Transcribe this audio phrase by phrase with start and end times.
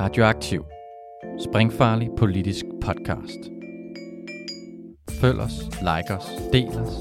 [0.00, 0.64] Radioaktiv.
[1.44, 3.38] Springfarlig politisk podcast.
[5.20, 6.92] Følg os, like os, del os,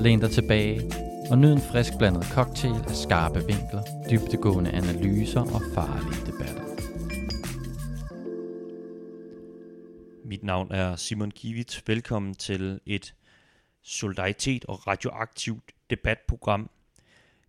[0.00, 0.80] læn dig tilbage
[1.30, 6.64] og nyd en frisk blandet cocktail af skarpe vinkler, dybtegående analyser og farlige debatter.
[10.24, 11.82] Mit navn er Simon Kivit.
[11.86, 13.14] Velkommen til et
[13.82, 16.70] solidaritet og radioaktivt debatprogram.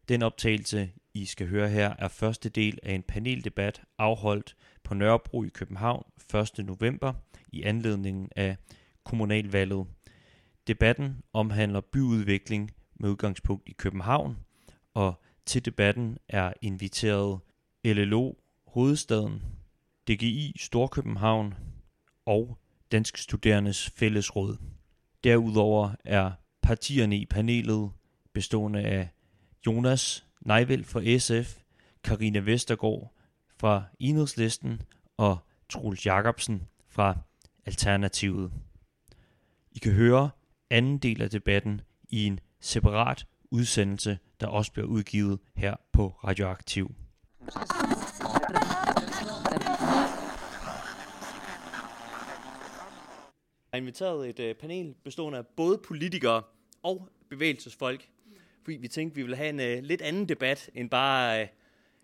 [0.10, 4.56] Den optagelse, I skal høre her, er første del af en paneldebat afholdt
[4.88, 6.06] på Nørrebro i København
[6.58, 6.66] 1.
[6.66, 7.14] november
[7.52, 8.58] i anledningen af
[9.04, 9.88] kommunalvalget.
[10.68, 14.38] Debatten omhandler byudvikling med udgangspunkt i København,
[14.94, 17.40] og til debatten er inviteret
[17.86, 18.34] LLO
[18.68, 19.44] Hovedstaden,
[20.10, 21.54] DGI Storkøbenhavn
[22.26, 22.58] og
[22.92, 24.58] Dansk Studerendes Fællesråd.
[25.24, 27.92] Derudover er partierne i panelet
[28.34, 29.10] bestående af
[29.66, 31.58] Jonas Nejvel fra SF,
[32.04, 33.17] Karina Vestergaard
[33.60, 34.82] fra Enhedslisten
[35.18, 35.38] og
[35.70, 37.18] Troels Jacobsen fra
[37.66, 38.52] Alternativet.
[39.72, 40.30] I kan høre
[40.70, 46.96] anden del af debatten i en separat udsendelse, der også bliver udgivet her på Radioaktiv.
[53.72, 56.44] Jeg har inviteret et øh, panel bestående af både politikere
[56.84, 58.10] og bevægelsesfolk,
[58.64, 61.48] fordi vi tænkte, vi ville have en øh, lidt anden debat end bare, øh,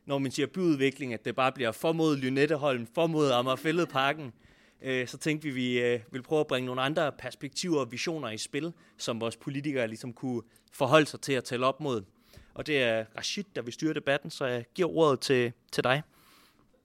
[0.06, 4.34] når man siger byudvikling, at det bare bliver for mod Lynetteholm, for mod Amagerfælledparken.
[4.82, 7.92] Øh, så tænkte vi, at vi øh, ville prøve at bringe nogle andre perspektiver og
[7.92, 12.04] visioner i spil, som vores politikere ligesom kunne forholde sig til at tale op mod.
[12.54, 16.04] Og det er Rashid, der vil styre debatten, så jeg giver ordet til, til dig.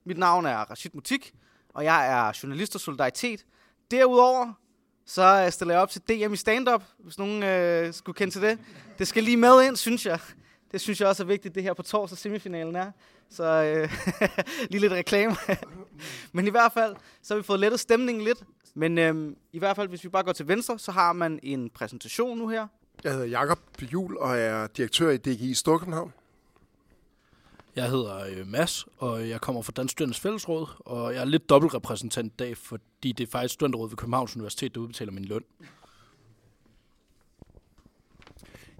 [0.03, 1.33] Mit navn er Rashid Mutik,
[1.73, 3.45] og jeg er journalist og solidaritet.
[3.91, 4.53] Derudover
[5.05, 8.41] så øh, stiller jeg op til DM i stand-up, hvis nogen øh, skulle kende til
[8.41, 8.59] det.
[8.99, 10.19] Det skal lige med ind, synes jeg.
[10.71, 12.91] Det synes jeg også er vigtigt, det her på torsdag semifinalen er.
[13.29, 13.91] Så øh,
[14.71, 15.35] lige lidt reklame.
[16.33, 18.43] Men i hvert fald, så har vi fået lettet stemningen lidt.
[18.73, 21.69] Men øh, i hvert fald, hvis vi bare går til venstre, så har man en
[21.69, 22.67] præsentation nu her.
[23.03, 26.13] Jeg hedder Jakob Jul og er direktør i DGI Storkøbenhavn.
[27.75, 31.49] Jeg hedder øh, Mads, og jeg kommer fra Dansk Studenternes Fællesråd, og jeg er lidt
[31.49, 35.43] dobbeltrepræsentant i dag, fordi det er faktisk Studenterrådet ved Københavns Universitet, der udbetaler min løn.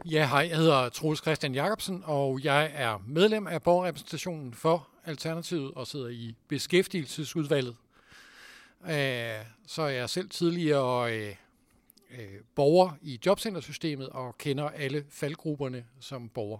[0.05, 5.73] Ja, hej, jeg hedder Troels Christian Jacobsen, og jeg er medlem af borgerrepræsentationen for Alternativet
[5.73, 7.75] og sidder i beskæftigelsesudvalget.
[9.67, 11.35] Så er jeg selv tidligere øh,
[12.11, 16.59] øh, borger i jobcentersystemet og kender alle faldgrupperne som borger.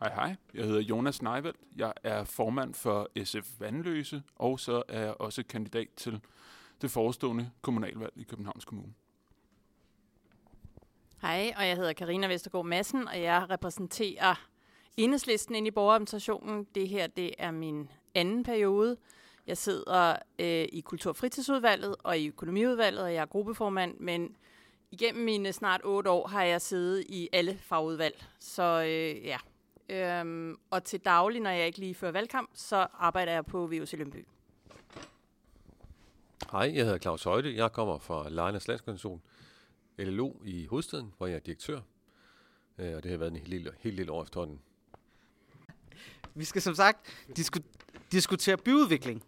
[0.00, 1.56] Hej hej, jeg hedder Jonas Neivelt.
[1.76, 6.20] Jeg er formand for SF Vandløse, og så er jeg også kandidat til
[6.82, 8.92] det forestående kommunalvalg i Københavns Kommune.
[11.22, 14.48] Hej, og jeg hedder Karina Vestergaard Madsen, og jeg repræsenterer
[14.96, 16.66] enhedslisten ind i borgerorganisationen.
[16.74, 18.96] Det her det er min anden periode.
[19.46, 24.36] Jeg sidder øh, i Kultur- og Fritidsudvalget og i Økonomiudvalget, og jeg er gruppeformand, men
[24.90, 28.24] igennem mine snart otte år har jeg siddet i alle fagudvalg.
[28.38, 29.38] Så øh, ja,
[29.88, 33.92] øhm, og til daglig, når jeg ikke lige fører valgkamp, så arbejder jeg på VUC
[33.92, 34.26] Lønby.
[36.52, 37.56] Hej, jeg hedder Claus Højde.
[37.56, 39.22] Jeg kommer fra Lejernes Landsorganisation,
[39.98, 41.80] LLO i hovedstaden, hvor jeg er direktør.
[42.78, 44.60] Øh, og det har været en helt, helt lille år efterhånden.
[46.34, 46.98] Vi skal som sagt
[47.38, 49.22] disku- diskutere byudvikling.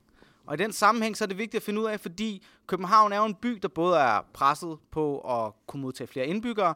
[0.47, 3.17] Og i den sammenhæng, så er det vigtigt at finde ud af, fordi København er
[3.17, 6.75] jo en by, der både er presset på at kunne modtage flere indbyggere,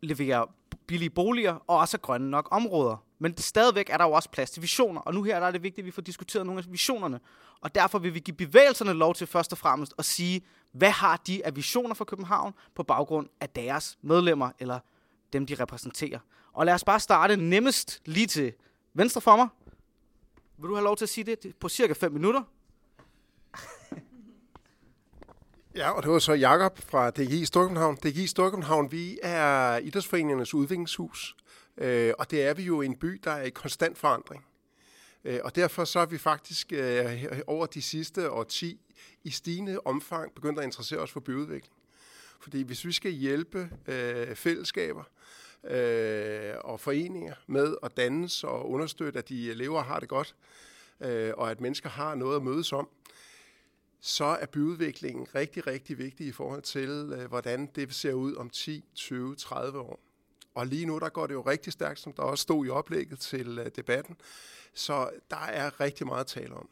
[0.00, 0.46] levere
[0.86, 3.04] billige boliger og også grønne nok områder.
[3.18, 5.62] Men stadigvæk er der jo også plads til visioner, og nu her der er det
[5.62, 7.20] vigtigt, at vi får diskuteret nogle af visionerne.
[7.60, 10.42] Og derfor vil vi give bevægelserne lov til først og fremmest at sige,
[10.72, 14.78] hvad har de af visioner for København på baggrund af deres medlemmer, eller
[15.32, 16.18] dem de repræsenterer.
[16.52, 18.52] Og lad os bare starte nemmest lige til
[18.94, 19.48] venstre for mig.
[20.58, 22.42] Vil du have lov til at sige det på cirka 5 minutter?
[25.74, 27.96] Ja, og det var så Jakob fra DGI Storkøbenhavn.
[27.96, 31.36] DGI Storkøbenhavn, vi er idrætsforeningernes udviklingshus,
[31.78, 34.46] øh, og det er vi jo i en by, der er i konstant forandring.
[35.24, 38.80] Øh, og derfor så er vi faktisk øh, over de sidste årti
[39.24, 41.74] i stigende omfang begyndt at interessere os for byudvikling.
[42.40, 45.02] Fordi hvis vi skal hjælpe øh, fællesskaber
[45.64, 50.34] øh, og foreninger med at dannes og understøtte, at de lever og har det godt,
[51.00, 52.88] øh, og at mennesker har noget at mødes om,
[54.00, 58.50] så er byudviklingen rigtig, rigtig vigtig i forhold til, øh, hvordan det ser ud om
[58.50, 60.00] 10, 20, 30 år.
[60.54, 63.18] Og lige nu, der går det jo rigtig stærkt, som der også stod i oplægget
[63.18, 64.16] til øh, debatten.
[64.74, 66.68] Så der er rigtig meget at tale om.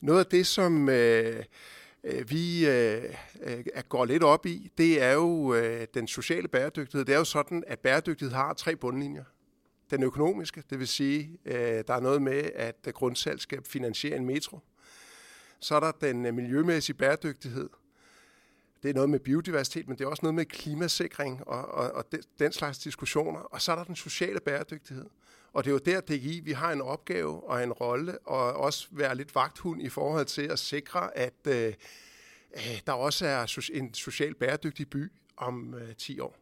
[0.00, 1.44] Noget af det, som øh,
[2.04, 3.14] øh vi øh,
[3.88, 7.04] går lidt op i, det er jo øh, den sociale bæredygtighed.
[7.04, 9.24] Det er jo sådan, at bæredygtighed har tre bundlinjer.
[9.90, 14.24] Den økonomiske, det vil sige, øh, der er noget med, at grundsalg skal finansiere en
[14.24, 14.60] metro.
[15.60, 17.68] Så er der den øh, miljømæssige bæredygtighed.
[18.82, 22.12] Det er noget med biodiversitet, men det er også noget med klimasikring og, og, og
[22.12, 23.40] den, den slags diskussioner.
[23.40, 25.06] Og så er der den sociale bæredygtighed.
[25.52, 28.88] Og det er jo der, DGI, vi har en opgave og en rolle, og også
[28.90, 31.74] være lidt vagthund i forhold til at sikre, at øh,
[32.86, 36.36] der også er en social bæredygtig by om øh, 10 år.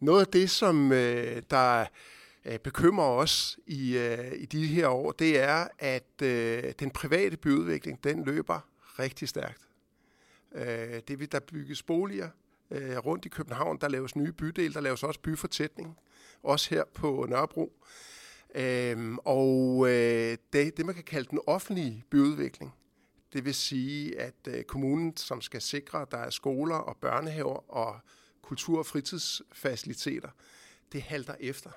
[0.00, 1.86] Noget af det, som øh, der
[2.44, 7.36] Øh, bekymrer os i, øh, i de her år, det er, at øh, den private
[7.36, 8.68] byudvikling, den løber
[8.98, 9.68] rigtig stærkt.
[10.54, 12.28] Øh, det vil der bygges boliger
[12.70, 15.98] øh, rundt i København, der laves nye bydele, der laves også byfortætning,
[16.42, 17.72] også her på Nørrebro.
[18.54, 22.74] Øh, og øh, det, det, man kan kalde den offentlige byudvikling,
[23.32, 27.72] det vil sige, at øh, kommunen, som skal sikre, at der er skoler og børnehaver
[27.72, 28.00] og
[28.42, 30.28] kultur- og fritidsfaciliteter,
[30.92, 31.70] det halter efter.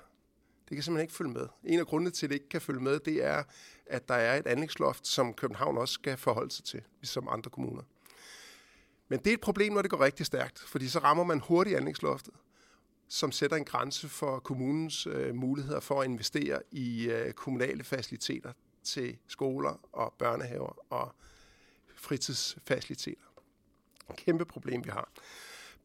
[0.69, 1.47] Det kan simpelthen ikke følge med.
[1.63, 3.43] En af grundene til, at det ikke kan følge med, det er,
[3.85, 7.83] at der er et anlægsloft, som København også skal forholde sig til, ligesom andre kommuner.
[9.07, 11.77] Men det er et problem, når det går rigtig stærkt, fordi så rammer man hurtigt
[11.77, 12.33] anlægsloftet,
[13.07, 18.53] som sætter en grænse for kommunens øh, muligheder for at investere i øh, kommunale faciliteter
[18.83, 21.15] til skoler og børnehaver og
[21.95, 23.23] fritidsfaciliteter.
[24.09, 25.09] Et kæmpe problem, vi har.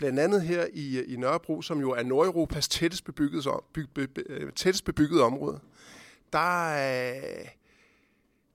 [0.02, 4.22] Blandt andet her i, i Nørrebro, som jo er Nordeuropas tættest bebyggede, byg, be, be,
[4.28, 5.60] øh, tættest bebyggede område,
[6.32, 7.48] der, øh,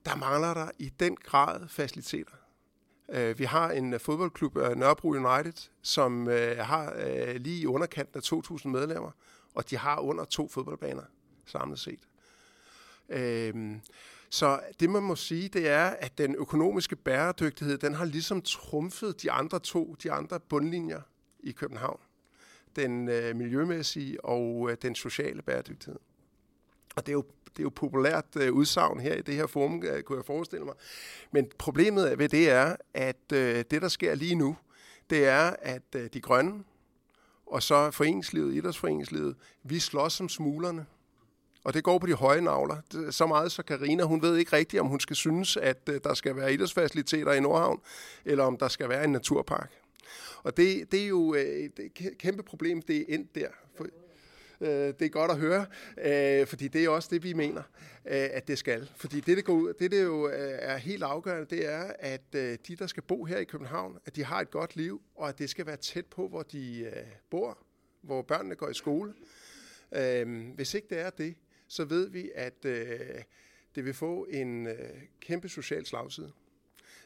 [0.04, 2.32] der mangler der i den grad faciliteter.
[3.08, 6.26] Øh, vi har en fodboldklub, Nørrebro United, som
[6.58, 6.94] har
[7.38, 9.10] lige i underkanten af 2.000 medlemmer,
[9.54, 11.04] og de har under to fodboldbaner
[11.46, 12.08] samlet set.
[13.08, 13.80] Øhm,
[14.30, 19.22] så det, man må sige, det er, at den økonomiske bæredygtighed, den har ligesom trumfet
[19.22, 21.00] de andre to, de andre bundlinjer
[21.40, 22.00] i København.
[22.76, 25.98] Den øh, miljømæssige og øh, den sociale bæredygtighed.
[26.96, 29.82] Og det er jo, det er jo populært øh, udsagn her i det her forum,
[29.84, 30.74] øh, kunne jeg forestille mig.
[31.30, 34.56] Men problemet ved det er, at øh, det, der sker lige nu,
[35.10, 36.64] det er, at øh, de grønne,
[37.46, 40.86] og så foreningslivet, idrætsforeningslivet, vi slås som smuglerne.
[41.64, 42.76] Og det går på de høje navler.
[43.10, 46.14] Så meget så Karina, hun ved ikke rigtigt, om hun skal synes, at øh, der
[46.14, 47.80] skal være idrætsfaciliteter i Nordhavn,
[48.24, 49.72] eller om der skal være en naturpark.
[50.42, 53.48] Og det, det er jo øh, et kæmpe problem, det er endt der.
[53.74, 53.86] For,
[54.60, 55.66] øh, det er godt at høre,
[55.98, 57.62] øh, fordi det er også det, vi mener,
[58.04, 58.90] øh, at det skal.
[58.96, 62.32] Fordi det, det, går ud, det, det jo øh, er helt afgørende, det er, at
[62.32, 65.38] de, der skal bo her i København, at de har et godt liv, og at
[65.38, 66.92] det skal være tæt på, hvor de
[67.30, 67.58] bor,
[68.00, 69.14] hvor børnene går i skole.
[70.54, 71.34] Hvis ikke det er det,
[71.68, 72.62] så ved vi, at
[73.74, 74.68] det vil få en
[75.20, 76.32] kæmpe social slagside.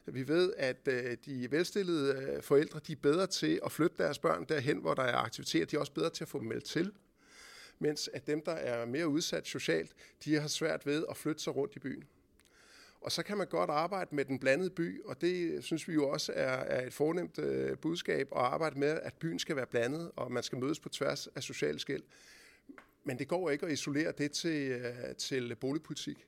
[0.07, 4.19] Vi ved, at øh, de velstillede øh, forældre de er bedre til at flytte deres
[4.19, 5.67] børn derhen, hvor der er aktiviteter.
[5.67, 6.93] De er også bedre til at få dem meldt til.
[7.79, 9.93] Mens at dem, der er mere udsat socialt,
[10.25, 12.05] de har svært ved at flytte sig rundt i byen.
[13.01, 16.09] Og så kan man godt arbejde med den blandede by, og det synes vi jo
[16.09, 20.11] også er, er et fornemt øh, budskab at arbejde med, at byen skal være blandet,
[20.17, 22.03] og man skal mødes på tværs af sociale skæld.
[23.05, 26.27] Men det går ikke at isolere det til, øh, til boligpolitik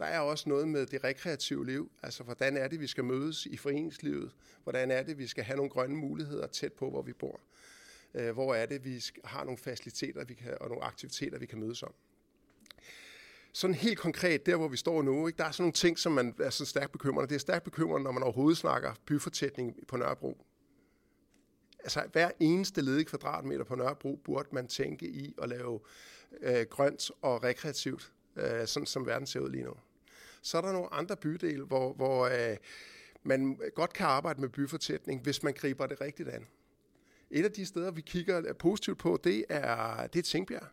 [0.00, 1.90] der er også noget med det rekreative liv.
[2.02, 4.32] Altså, hvordan er det, vi skal mødes i foreningslivet?
[4.62, 7.40] Hvordan er det, vi skal have nogle grønne muligheder tæt på, hvor vi bor?
[8.14, 11.60] Øh, hvor er det, vi har nogle faciliteter vi kan, og nogle aktiviteter, vi kan
[11.60, 11.94] mødes om?
[13.52, 16.12] Sådan helt konkret, der hvor vi står nu, ikke, der er sådan nogle ting, som
[16.12, 17.28] man er sådan stærkt bekymrende.
[17.28, 20.46] Det er stærkt bekymrende, når man overhovedet snakker byfortætning på Nørrebro.
[21.78, 25.80] Altså hver eneste ledig kvadratmeter på Nørrebro burde man tænke i at lave
[26.40, 29.74] øh, grønt og rekreativt, øh, sådan som verden ser ud lige nu.
[30.42, 32.56] Så er der nogle andre bydele, hvor, hvor øh,
[33.22, 36.46] man godt kan arbejde med byfortætning, hvis man griber det rigtigt an.
[37.30, 40.66] Et af de steder, vi kigger positivt på, det er, det er Tingbjerg.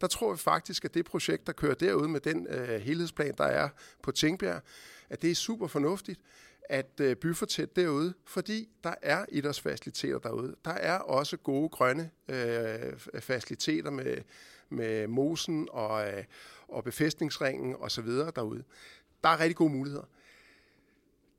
[0.00, 3.44] Der tror vi faktisk, at det projekt, der kører derude med den øh, helhedsplan, der
[3.44, 3.68] er
[4.02, 4.62] på Tingbjerg,
[5.10, 6.20] at det er super fornuftigt
[6.64, 10.56] at øh, byfortæt derude, fordi der er idrætsfaciliteter derude.
[10.64, 14.16] Der er også gode grønne øh, faciliteter med,
[14.68, 16.24] med mosen og, øh,
[16.68, 18.06] og befæstningsringen osv.
[18.06, 18.64] derude
[19.24, 20.04] der er rigtig gode muligheder.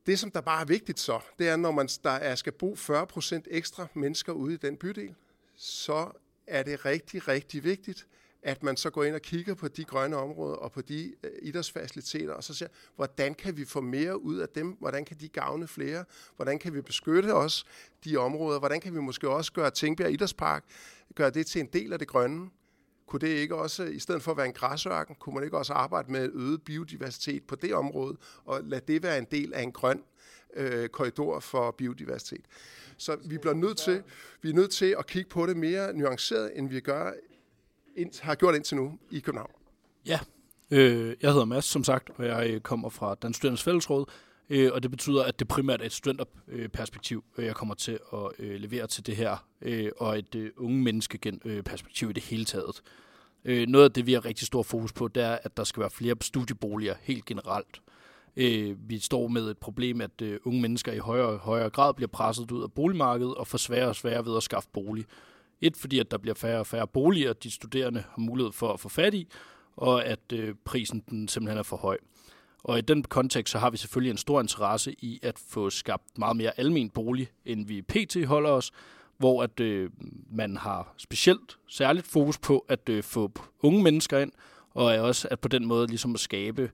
[0.06, 2.74] Det, som der bare er vigtigt så, det er, når man der er, skal bo
[2.74, 5.14] 40% ekstra mennesker ude i den bydel,
[5.56, 6.10] så
[6.46, 8.06] er det rigtig, rigtig vigtigt,
[8.42, 11.30] at man så går ind og kigger på de grønne områder og på de øh,
[11.42, 14.76] idrætsfaciliteter, og så ser, hvordan kan vi få mere ud af dem?
[14.80, 16.04] Hvordan kan de gavne flere?
[16.36, 17.64] Hvordan kan vi beskytte os
[18.04, 18.58] de områder?
[18.58, 20.64] Hvordan kan vi måske også gøre Tingbjerg Idrætspark,
[21.14, 22.50] gøre det til en del af det grønne?
[23.06, 25.72] Kunne det ikke også, i stedet for at være en græsørken, kunne man ikke også
[25.72, 29.72] arbejde med øget biodiversitet på det område, og lade det være en del af en
[29.72, 30.02] grøn
[30.54, 32.44] øh, korridor for biodiversitet?
[32.96, 34.02] Så vi bliver nødt til,
[34.42, 37.12] vi er nødt til at kigge på det mere nuanceret, end vi gør,
[37.96, 39.50] ind, har gjort indtil nu i København.
[40.06, 40.20] Ja,
[40.70, 44.06] øh, jeg hedder Mads, som sagt, og jeg øh, kommer fra Dansk Studerendes Fællesråd.
[44.50, 48.30] Øh, og det betyder, at det primært er et studenterperspektiv, øh, jeg kommer til at
[48.38, 52.44] øh, levere til det her, øh, og et øh, unge menneskeperspektiv øh, i det hele
[52.44, 52.82] taget.
[53.44, 55.80] Øh, noget af det, vi har rigtig stor fokus på, det er, at der skal
[55.80, 57.80] være flere studieboliger helt generelt.
[58.36, 61.94] Øh, vi står med et problem, at øh, unge mennesker i højere og højere grad
[61.94, 65.04] bliver presset ud af boligmarkedet og får sværere og sværere ved at skaffe bolig.
[65.60, 68.80] Et, fordi at der bliver færre og færre boliger, de studerende har mulighed for at
[68.80, 69.28] få fat i,
[69.76, 71.98] og at øh, prisen den simpelthen er for høj.
[72.64, 76.18] Og i den kontekst, så har vi selvfølgelig en stor interesse i at få skabt
[76.18, 78.26] meget mere almen bolig, end vi pt.
[78.26, 78.70] holder os,
[79.18, 79.90] hvor at øh,
[80.30, 84.32] man har specielt særligt fokus på at øh, få unge mennesker ind,
[84.70, 86.70] og også at på den måde ligesom at skabe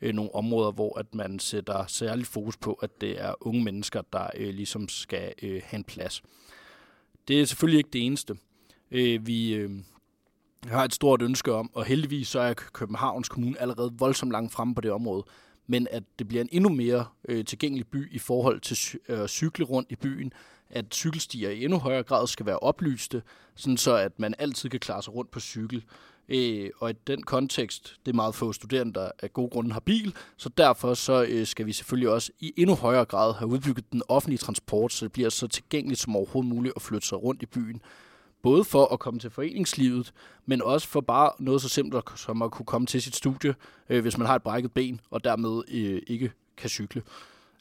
[0.00, 4.02] øh, nogle områder, hvor at man sætter særligt fokus på, at det er unge mennesker,
[4.12, 6.22] der øh, ligesom skal øh, have en plads.
[7.28, 8.36] Det er selvfølgelig ikke det eneste.
[8.90, 9.70] Øh, vi øh,
[10.64, 14.52] jeg har et stort ønske om, og heldigvis så er Københavns Kommune allerede voldsomt langt
[14.52, 15.24] fremme på det område,
[15.66, 19.22] men at det bliver en endnu mere øh, tilgængelig by i forhold til øh, at
[19.22, 20.32] øh, cykle rundt i byen,
[20.70, 23.22] at cykelstier i endnu højere grad skal være oplyste,
[23.54, 25.84] sådan så at man altid kan klare sig rundt på cykel.
[26.28, 29.80] Øh, og i den kontekst, det er meget få studerende, der af gode grunde har
[29.80, 33.92] bil, så derfor så øh, skal vi selvfølgelig også i endnu højere grad have udbygget
[33.92, 37.42] den offentlige transport, så det bliver så tilgængeligt som overhovedet muligt at flytte sig rundt
[37.42, 37.82] i byen.
[38.44, 40.12] Både for at komme til foreningslivet,
[40.46, 43.54] men også for bare noget så simpelt som at kunne komme til sit studie,
[43.88, 47.02] øh, hvis man har et brækket ben, og dermed øh, ikke kan cykle.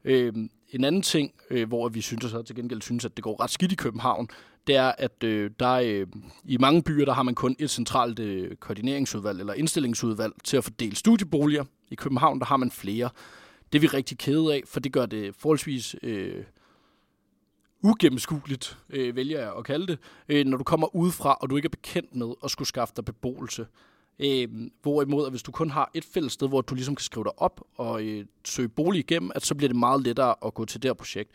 [0.03, 0.33] Øh,
[0.69, 3.51] en anden ting, øh, hvor vi synes, så til gengæld synes, at det går ret
[3.51, 4.27] skidt i København,
[4.67, 6.07] det er, at øh, der øh,
[6.43, 10.63] i mange byer, der har man kun et centralt øh, koordineringsudvalg eller indstillingsudvalg til at
[10.63, 11.63] fordele studieboliger.
[11.91, 13.09] I København, der har man flere.
[13.73, 16.43] Det er vi rigtig kede af, for det gør det forholdsvis øh,
[17.83, 19.99] ugennemskueligt, øh, vælger jeg at kalde det,
[20.29, 23.05] øh, når du kommer udefra, og du ikke er bekendt med at skulle skaffe dig
[23.05, 23.67] beboelse.
[24.19, 24.47] Øh,
[24.81, 27.41] hvorimod, at hvis du kun har et fælles sted, hvor du ligesom kan skrive dig
[27.41, 30.81] op og øh, søge bolig igennem, at så bliver det meget lettere at gå til
[30.83, 31.31] det her projekt.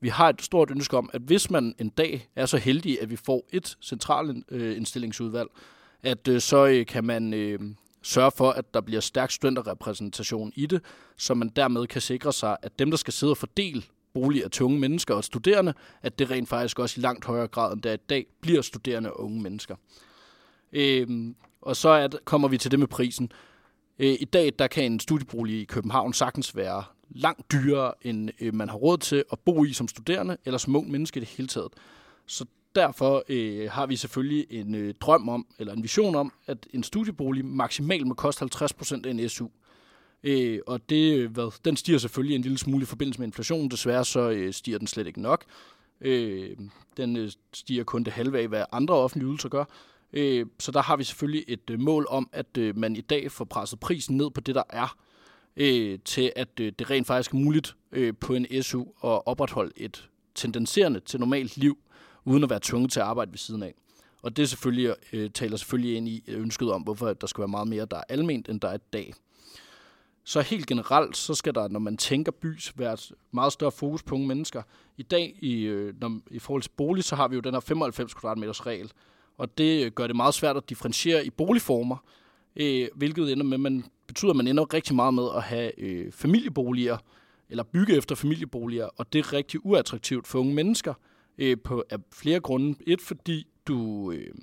[0.00, 3.10] Vi har et stort ønske om, at hvis man en dag er så heldig, at
[3.10, 5.48] vi får et centralt øh, indstillingsudvalg,
[6.02, 7.60] at øh, så øh, kan man øh,
[8.02, 10.82] sørge for, at der bliver stærk studenterrepræsentation i det,
[11.16, 13.82] så man dermed kan sikre sig, at dem, der skal sidde og fordele
[14.14, 17.72] boliger til unge mennesker og studerende, at det rent faktisk også i langt højere grad
[17.72, 19.76] end det er i dag, bliver studerende og unge mennesker.
[20.72, 23.32] Øhm, og så er kommer vi til det med prisen.
[23.98, 28.54] Øh, I dag der kan en studiebolig i København sagtens være langt dyrere, end øh,
[28.54, 31.28] man har råd til at bo i som studerende, eller som ung menneske i det
[31.28, 31.72] hele taget.
[32.26, 36.66] Så derfor øh, har vi selvfølgelig en øh, drøm om, eller en vision om, at
[36.74, 39.48] en studiebolig maksimalt må koste 50% af en SU.
[40.24, 43.70] Øh, og det, øh, hvad, den stiger selvfølgelig en lille smule i forbindelse med inflationen.
[43.70, 45.44] Desværre så øh, stiger den slet ikke nok.
[46.00, 46.56] Øh,
[46.96, 49.64] den øh, stiger kun det halve af, hvad andre offentlige ydelser gør.
[50.12, 53.32] Øh, så der har vi selvfølgelig et øh, mål om, at øh, man i dag
[53.32, 54.96] får presset prisen ned på det, der er
[55.56, 59.72] øh, til at øh, det rent faktisk er muligt øh, på en SU at opretholde
[59.76, 61.78] et tendenserende til normalt liv,
[62.24, 63.74] uden at være tvunget til at arbejde ved siden af.
[64.22, 67.48] Og det selvfølgelig, øh, taler selvfølgelig ind i øh, ønsket om, hvorfor der skal være
[67.48, 69.14] meget mere, der er alment, end der er i dag.
[70.24, 74.02] Så helt generelt, så skal der, når man tænker bys, være et meget større fokus
[74.02, 74.62] på unge mennesker.
[74.96, 77.60] I dag, i, øh, når, i forhold til bolig, så har vi jo den her
[77.60, 78.92] 95 kvadratmeters regel,
[79.38, 81.96] og det øh, gør det meget svært at differentiere i boligformer,
[82.56, 86.12] øh, hvilket ender med, man betyder, at man ender rigtig meget med at have øh,
[86.12, 86.98] familieboliger,
[87.48, 90.94] eller bygge efter familieboliger, og det er rigtig uattraktivt for unge mennesker
[91.38, 92.74] øh, på af flere grunde.
[92.86, 94.34] Et, fordi du øh,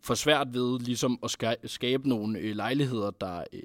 [0.00, 1.36] får svært ved ligesom at
[1.70, 3.62] skabe nogle øh, lejligheder, der øh,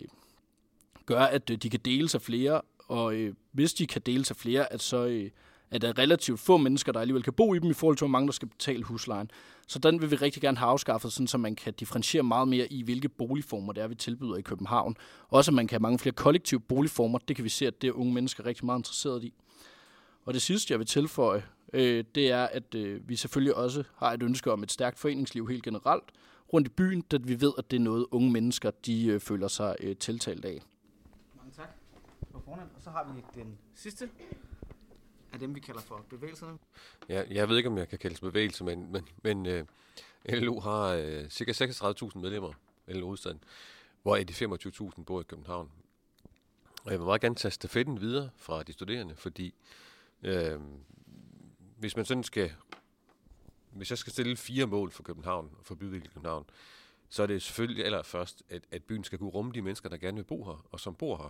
[1.10, 4.36] gør, at øh, de kan dele sig flere, og øh, hvis de kan dele sig
[4.36, 5.30] flere, at så øh,
[5.72, 8.06] at der er relativt få mennesker, der alligevel kan bo i dem, i forhold til,
[8.06, 9.32] hvor mange der skal betale huslejen.
[9.68, 12.74] Så den vil vi rigtig gerne have afskaffet, sådan, så man kan differentiere meget mere
[12.74, 14.96] i, hvilke boligformer det er, vi tilbyder i København.
[15.30, 17.18] Også at man kan have mange flere kollektive boligformer.
[17.18, 19.34] Det kan vi se, at det er unge mennesker rigtig meget interesseret i.
[20.26, 24.14] Og det sidste, jeg vil tilføje, øh, det er, at øh, vi selvfølgelig også har
[24.14, 26.12] et ønske om et stærkt foreningsliv helt generelt
[26.54, 29.48] rundt i byen, da vi ved, at det er noget, unge mennesker de øh, føler
[29.48, 30.62] sig øh, tiltalt af.
[32.50, 32.72] Fornemt.
[32.76, 34.10] Og så har vi den sidste
[35.34, 36.58] af dem, vi kalder for bevægelserne.
[37.10, 39.66] Ja, jeg ved ikke, om jeg kan kalde det bevægelse, men, men, men uh, øh,
[40.26, 42.54] LO har uh, cirka 36.000 medlemmer,
[42.88, 43.44] LO Hovedstaden,
[44.02, 45.72] hvor de 25.000 bor i København.
[46.84, 49.54] Og jeg vil meget gerne tage stafetten videre fra de studerende, fordi
[50.24, 50.62] uh,
[51.78, 52.52] hvis man sådan skal,
[53.72, 56.46] hvis jeg skal stille fire mål for København, og for bydelen i København,
[57.10, 60.16] så er det selvfølgelig allerførst, at, at byen skal kunne rumme de mennesker, der gerne
[60.16, 61.30] vil bo her, og som bor her.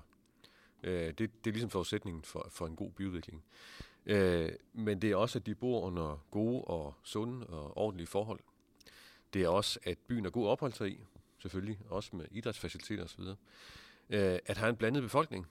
[0.84, 3.44] Øh, det, det er ligesom forudsætningen for, for en god byudvikling.
[4.06, 8.40] Øh, men det er også, at de bor under gode og sunde og ordentlige forhold.
[9.34, 11.00] Det er også, at byen er god at opholde sig i,
[11.40, 13.22] selvfølgelig, også med idrætsfaciliteter osv.
[14.10, 15.48] Øh, at have en blandet befolkning.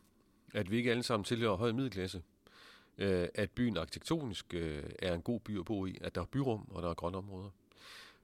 [0.54, 2.22] at vi ikke alle sammen tilhører høj middelklasse,
[2.98, 6.24] øh, at byen arkitektonisk øh, er en god by at bo i, at der er
[6.24, 7.50] byrum og der er grønne områder.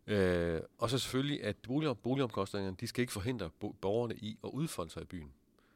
[0.06, 4.50] Øh, og så selvfølgelig, at bolig, boligomkostningerne, de skal ikke forhindre bo- borgerne i at
[4.50, 5.32] udfolde sig i byen.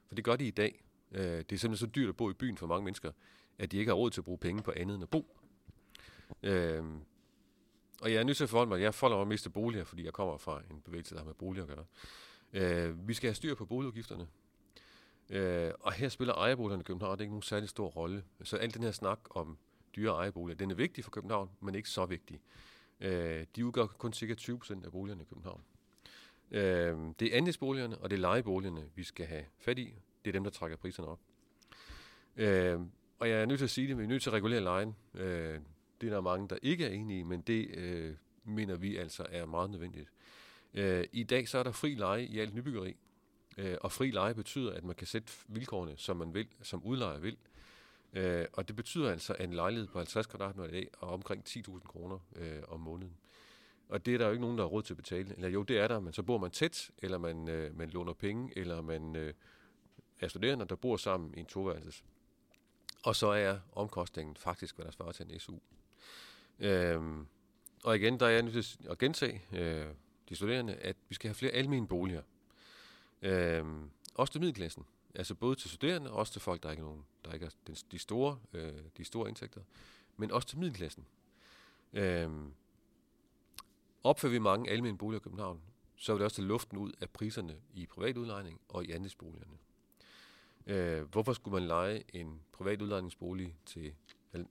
[0.08, 0.84] For det gør de i dag.
[1.12, 3.12] Øh, det er simpelthen så dyrt at bo i byen for mange mennesker,
[3.58, 5.38] at de ikke har råd til at bruge penge på andet end at bo.
[6.42, 6.84] Øh,
[8.00, 10.04] og jeg er nødt til at forholde mig, jeg forholder mig at miste boliger, fordi
[10.04, 11.84] jeg kommer fra en bevægelse, der har med boliger at gøre.
[12.52, 14.28] Øh, vi skal have styr på boligudgifterne.
[15.30, 18.24] Øh, og her spiller ejerboligerne i København det er ikke nogen særlig stor rolle.
[18.42, 19.58] Så alt den her snak om
[19.96, 22.40] dyre ejerboliger, den er vigtig for København, men ikke så vigtig.
[23.00, 25.62] Øh, de udgør kun cirka 20% af boligerne i København.
[26.50, 29.94] Øh, det er andelsboligerne og det er lejeboligerne, vi skal have fat i.
[30.28, 31.20] Det er dem, der trækker priserne op.
[32.36, 32.80] Øh,
[33.18, 34.96] og jeg er nødt til at sige det, vi er nødt til at regulere lejen.
[35.14, 35.60] Øh,
[36.00, 39.26] det er der mange, der ikke er enige i, men det øh, mener vi altså
[39.30, 40.08] er meget nødvendigt.
[40.74, 42.96] Øh, I dag så er der fri leje i alt nybyggeri,
[43.58, 47.18] øh, og fri leje betyder, at man kan sætte vilkårene, som man vil, som udlejer
[47.18, 47.36] vil.
[48.12, 51.44] Øh, og det betyder altså, at en lejlighed på 50 kvadratmeter i dag er omkring
[51.48, 53.16] 10.000 kroner øh, om måneden.
[53.88, 55.34] Og det er der jo ikke nogen, der har råd til at betale.
[55.34, 58.12] Eller jo, det er der, men så bor man tæt, eller man, øh, man låner
[58.12, 59.34] penge, eller man øh,
[60.20, 62.04] af studerende, der bor sammen i en toværelses.
[63.04, 65.58] Og så er omkostningen faktisk, hvad der svarer til en SU.
[66.58, 67.26] Øhm,
[67.84, 69.86] og igen, der er jeg nødt til at gentage øh,
[70.28, 72.22] de studerende, at vi skal have flere almene boliger.
[73.22, 74.86] Øhm, også til middelklassen.
[75.14, 77.50] Altså både til studerende, og også til folk, der ikke er nogen, der ikke er
[77.66, 79.60] den, de, store, øh, de store indtægter,
[80.16, 81.06] men også til middelklassen.
[81.92, 82.52] Øhm,
[84.04, 85.60] opfører vi mange almene boliger i København,
[85.96, 89.58] så vil det også tage luften ud af priserne i privatudlejning og i andelsboligerne.
[90.68, 93.94] Øh, hvorfor skulle man lege en privat udlejningsbolig til,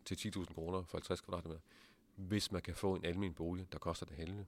[0.05, 1.59] til 10.000 kroner for 50 kvadratmeter,
[2.15, 4.45] hvis man kan få en almen bolig, der koster det halve?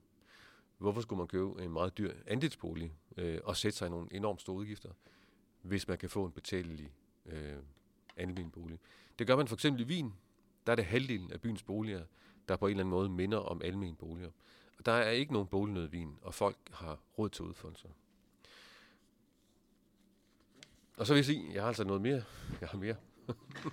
[0.78, 4.40] Hvorfor skulle man købe en meget dyr andelsbolig øh, og sætte sig i nogle enormt
[4.40, 4.90] store udgifter,
[5.62, 6.92] hvis man kan få en betalelig
[7.26, 7.56] øh,
[8.16, 8.78] almen bolig?
[9.18, 10.14] Det gør man for eksempel i Wien.
[10.66, 12.04] Der er det halvdelen af byens boliger,
[12.48, 14.30] der på en eller anden måde minder om almen boliger.
[14.78, 17.88] Og der er ikke nogen bolignød i Wien, og folk har råd til udfoldelser.
[21.00, 22.22] Og så vil jeg sige, jeg har altså noget mere.
[22.60, 22.96] Jeg har mere.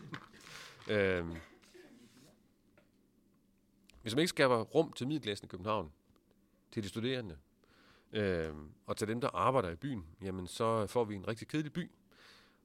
[1.18, 1.36] øhm.
[4.02, 5.92] Hvis man ikke skaber rum til middelklassen i København,
[6.72, 7.38] til de studerende,
[8.12, 11.74] øhm, og til dem, der arbejder i byen, jamen så får vi en rigtig kedelig
[11.74, 11.92] by.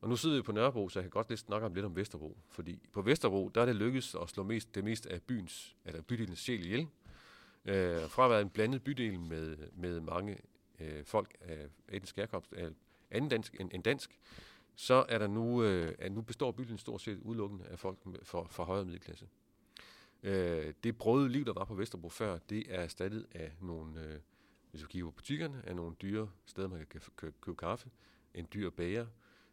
[0.00, 1.96] Og nu sidder vi på Nørrebro, så jeg kan godt lidt snakke om lidt om
[1.96, 2.38] Vesterbro.
[2.48, 6.02] Fordi på Vesterbro, der er det lykkedes at slå mest, det meste af byens, eller
[6.02, 6.88] bydelens sjæl ihjel.
[7.64, 10.38] Øh, fra at være en blandet bydel med, med mange
[10.80, 12.70] øh, folk af etnisk herkomst, af
[13.10, 14.18] anden dansk end, end dansk,
[14.76, 18.46] så er der nu, øh, at nu består byen stort set udelukkende af folk fra,
[18.50, 19.28] for, højre middelklasse.
[20.22, 24.20] Øh, det brøde liv, der var på Vesterbro før, det er erstattet af nogle, øh,
[24.70, 27.90] hvis vi kigger på butikkerne, af nogle dyre steder, man kan købe, købe kaffe,
[28.34, 29.06] en dyr bager.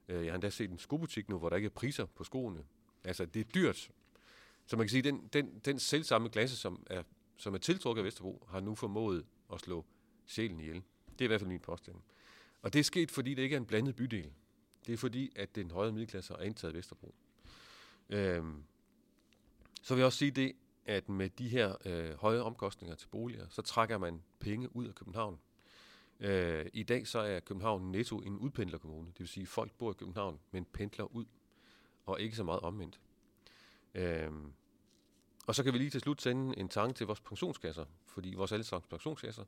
[0.07, 2.63] Øh, jeg har endda set en skobutik nu, hvor der ikke er priser på skoene.
[3.03, 3.91] Altså, det er dyrt.
[4.65, 7.03] Så man kan sige, at den, den, den selvsamme klasse, som er,
[7.37, 9.85] som er tiltrukket af Vesterbro, har nu formået at slå
[10.25, 10.83] sjælen ihjel.
[11.11, 11.95] Det er i hvert fald min påstand.
[12.61, 14.31] Og det er sket, fordi det ikke er en blandet bydel.
[14.89, 17.15] Det er fordi, at den højere middelklasse har indtaget Vesterbro.
[18.09, 18.63] Øhm,
[19.81, 23.45] så vil jeg også sige det, at med de her øh, høje omkostninger til boliger,
[23.49, 25.39] så trækker man penge ud af København.
[26.19, 29.07] Øh, I dag så er København netto en udpendlerkommune.
[29.07, 31.25] Det vil sige, at folk bor i København, men pendler ud,
[32.05, 32.99] og ikke så meget omvendt.
[33.93, 34.53] Øhm,
[35.47, 38.51] og så kan vi lige til slut sende en tanke til vores pensionskasser, fordi vores
[38.51, 39.43] allesammens pensionskasser,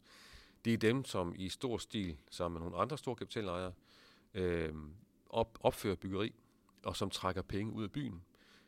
[0.66, 3.74] det er dem, som i stor stil, sammen med nogle andre store kapitalejere,
[4.34, 4.74] øh,
[5.32, 6.34] op, opfører byggeri,
[6.84, 8.24] og som trækker penge ud af byen.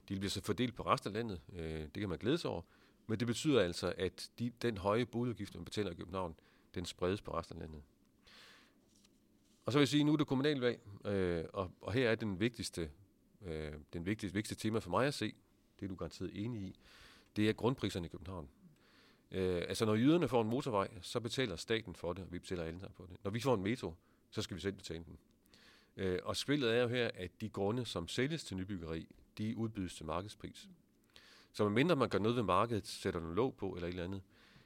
[0.09, 1.41] De bliver så fordelt på resten af landet.
[1.53, 2.61] Øh, det kan man glæde sig over.
[3.07, 6.35] Men det betyder altså, at de, den høje boligudgift, man betaler i København,
[6.75, 7.83] den spredes på resten af landet.
[9.65, 12.39] Og så vil jeg sige, nu er det kommunalvalg, øh, og, og her er den
[12.39, 12.91] vigtigste,
[13.41, 15.33] øh, den vigtigste, vigtigste tema for mig at se,
[15.79, 16.75] det er du garanteret enig i,
[17.35, 18.49] det er grundpriserne i København.
[19.31, 22.63] Øh, altså når jyderne får en motorvej, så betaler staten for det, og vi betaler
[22.63, 23.17] alle sammen for det.
[23.23, 23.93] Når vi får en metro,
[24.29, 25.17] så skal vi selv betale den.
[25.97, 29.95] Øh, og spillet er jo her, at de grunde, som sælges til nybyggeri, de udbydes
[29.95, 30.67] til markedspris.
[31.51, 34.21] Så medmindre man gør noget ved markedet, sætter noget låg på eller et eller andet,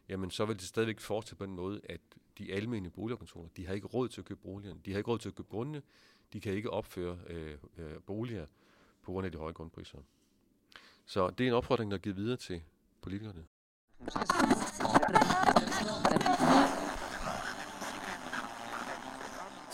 [0.10, 2.02] jamen så vil det stadigvæk fortsætte på den måde, at
[2.38, 5.20] de almindelige boligorganisationer, de har ikke råd til at købe boligerne, de har ikke råd
[5.20, 5.82] til at købe grundene,
[6.34, 8.46] de kan ikke opføre øh, øh, boliger
[9.02, 9.98] på grund af de høje grundpriser.
[11.06, 12.62] Så det er en opfordring, der er givet videre til
[13.02, 13.46] politikerne.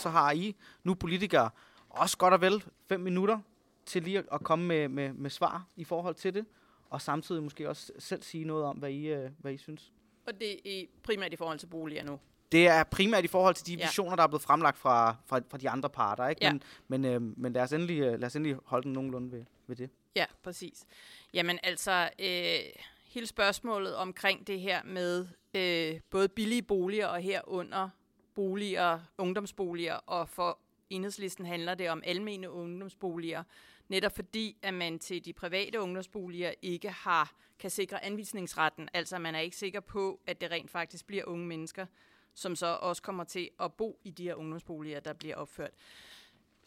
[0.03, 1.49] Så har I nu politikere
[1.89, 3.39] også godt og vel fem minutter
[3.85, 6.45] til lige at komme med, med, med svar i forhold til det,
[6.89, 9.91] og samtidig måske også selv sige noget om, hvad I, øh, hvad I synes.
[10.27, 12.19] Og det er primært i forhold til boliger nu.
[12.51, 13.85] det er primært i forhold til de Ja.
[13.85, 16.27] visioner, der er blevet fremlagt fra, fra, fra de andre parter.
[16.27, 16.45] Ikke?
[16.45, 16.51] Ja.
[16.53, 19.45] Men, men, øh, men lad, os endelig, øh, lad os endelig holde den nogenlunde ved,
[19.67, 19.89] ved det.
[20.15, 20.85] Ja, præcis.
[21.33, 27.89] Jamen altså, øh, hele spørgsmålet omkring det her med øh, både billige boliger og herunder
[28.35, 33.43] boliger, ungdomsboliger, og for enhedslisten handler det om almene ungdomsboliger,
[33.87, 39.35] netop fordi, at man til de private ungdomsboliger ikke har kan sikre anvisningsretten, altså man
[39.35, 41.85] er ikke sikker på, at det rent faktisk bliver unge mennesker,
[42.33, 45.71] som så også kommer til at bo i de her ungdomsboliger, der bliver opført.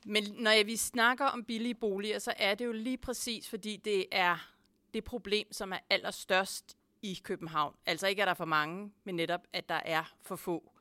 [0.05, 3.77] Men når jeg, vi snakker om billige boliger, så er det jo lige præcis, fordi
[3.77, 4.53] det er
[4.95, 7.75] det problem, som er allerstørst i København.
[7.87, 10.73] Altså ikke, at der er for mange, men netop, at der er for få.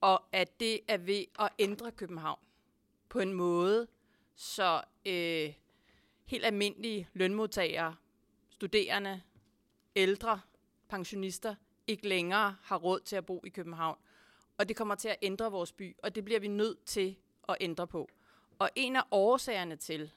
[0.00, 2.38] Og at det er ved at ændre København
[3.08, 3.86] på en måde,
[4.34, 5.52] så øh,
[6.24, 7.96] helt almindelige lønmodtagere,
[8.50, 9.22] studerende,
[9.96, 10.40] ældre,
[10.88, 11.54] pensionister
[11.86, 13.98] ikke længere har råd til at bo i København.
[14.58, 17.16] Og det kommer til at ændre vores by, og det bliver vi nødt til
[17.48, 18.08] at ændre på.
[18.58, 20.10] Og en af årsagerne til,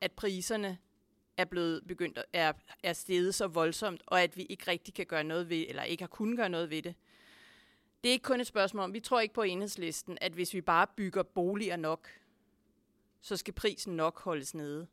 [0.00, 0.78] at priserne
[1.36, 5.06] er blevet begyndt at, er, er steget så voldsomt, og at vi ikke rigtig kan
[5.06, 6.94] gøre noget ved, eller ikke har kunnet gøre noget ved det.
[8.04, 10.60] Det er ikke kun et spørgsmål om, vi tror ikke på enhedslisten, at hvis vi
[10.60, 12.08] bare bygger boliger nok,
[13.20, 14.86] så skal prisen nok holdes nede.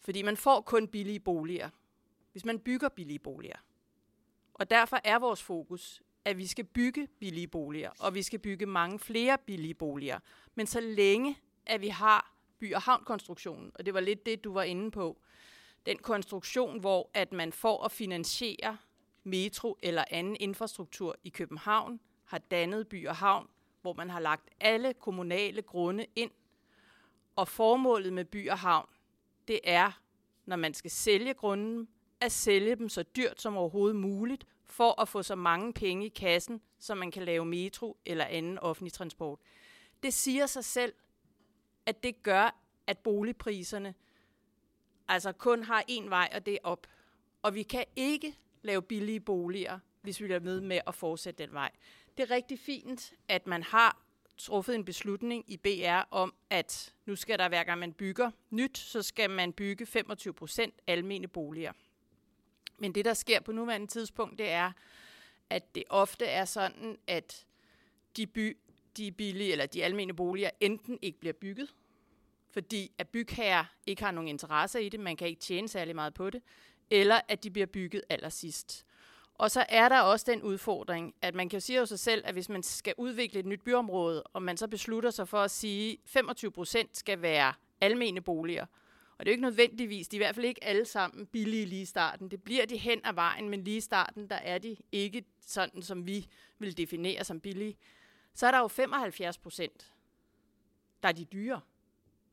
[0.00, 1.70] Fordi man får kun billige boliger,
[2.32, 3.56] hvis man bygger billige boliger.
[4.54, 8.66] Og derfor er vores fokus, at vi skal bygge billige boliger, og vi skal bygge
[8.66, 10.18] mange flere billige boliger.
[10.54, 14.52] Men så længe, at vi har by- og havnkonstruktionen, og det var lidt det, du
[14.52, 15.18] var inde på,
[15.86, 18.78] den konstruktion, hvor at man får at finansiere
[19.26, 23.48] metro eller anden infrastruktur i København, har dannet by og havn,
[23.82, 26.30] hvor man har lagt alle kommunale grunde ind.
[27.36, 28.88] Og formålet med by og havn,
[29.48, 30.00] det er,
[30.46, 31.88] når man skal sælge grunden,
[32.20, 36.08] at sælge dem så dyrt som overhovedet muligt, for at få så mange penge i
[36.08, 39.38] kassen, så man kan lave metro eller anden offentlig transport.
[40.02, 40.94] Det siger sig selv,
[41.86, 43.94] at det gør, at boligpriserne
[45.08, 46.86] altså kun har én vej, og det er op.
[47.42, 51.52] Og vi kan ikke lave billige boliger, hvis vi bliver med med at fortsætte den
[51.52, 51.70] vej.
[52.16, 54.02] Det er rigtig fint, at man har
[54.38, 58.78] truffet en beslutning i BR om, at nu skal der hver gang man bygger nyt,
[58.78, 61.72] så skal man bygge 25 procent almene boliger.
[62.78, 64.72] Men det, der sker på nuværende tidspunkt, det er,
[65.50, 67.46] at det ofte er sådan, at
[68.16, 68.56] de, by,
[68.96, 71.74] de billige eller de almene boliger enten ikke bliver bygget,
[72.50, 76.14] fordi at bygherrer ikke har nogen interesse i det, man kan ikke tjene særlig meget
[76.14, 76.42] på det,
[76.90, 78.86] eller at de bliver bygget allersidst.
[79.34, 82.22] Og så er der også den udfordring, at man kan jo sige jo sig selv,
[82.26, 85.50] at hvis man skal udvikle et nyt byområde, og man så beslutter sig for at
[85.50, 88.66] sige, at 25 procent skal være almene boliger,
[89.18, 91.66] og det er jo ikke nødvendigvis, de er i hvert fald ikke alle sammen billige
[91.66, 92.30] lige i starten.
[92.30, 95.82] Det bliver de hen ad vejen, men lige i starten, der er de ikke sådan,
[95.82, 97.76] som vi vil definere som billige.
[98.34, 99.92] Så er der jo 75 procent,
[101.02, 101.60] der er de dyre.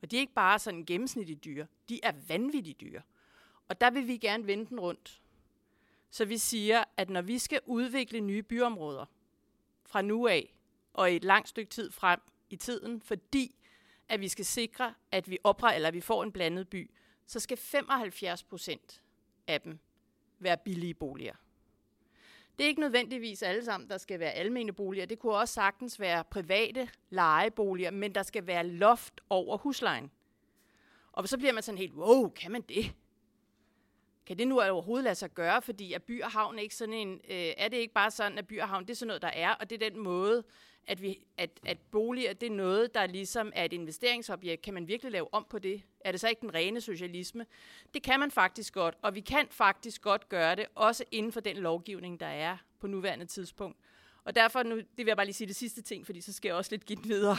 [0.02, 3.02] Og de er ikke bare sådan gennemsnitligt dyre, de er vanvittigt dyre.
[3.68, 5.20] Og der vil vi gerne vende den rundt.
[6.10, 9.06] Så vi siger, at når vi skal udvikle nye byområder
[9.86, 10.54] fra nu af
[10.92, 13.54] og i et langt stykke tid frem i tiden, fordi
[14.08, 16.90] at vi skal sikre, at vi opre, eller at vi får en blandet by,
[17.26, 19.02] så skal 75 procent
[19.46, 19.78] af dem
[20.38, 21.34] være billige boliger.
[22.58, 25.06] Det er ikke nødvendigvis alle sammen, der skal være almene boliger.
[25.06, 30.10] Det kunne også sagtens være private lejeboliger, men der skal være loft over huslejen.
[31.12, 32.94] Og så bliver man sådan helt, wow, kan man det?
[34.26, 35.62] Kan det nu overhovedet lade sig gøre?
[35.62, 38.46] Fordi er by og havn ikke sådan en, øh, er det ikke bare sådan, at
[38.46, 40.44] by og havn, det er sådan noget, der er, og det er den måde,
[40.86, 44.62] at, vi, at, at boliger, det er noget, der ligesom er et investeringsobjekt.
[44.62, 45.82] Kan man virkelig lave om på det?
[46.00, 47.46] Er det så ikke den rene socialisme?
[47.94, 51.40] Det kan man faktisk godt, og vi kan faktisk godt gøre det, også inden for
[51.40, 53.78] den lovgivning, der er på nuværende tidspunkt.
[54.24, 56.48] Og derfor, nu, det vil jeg bare lige sige det sidste ting, fordi så skal
[56.48, 57.36] jeg også lidt give den videre.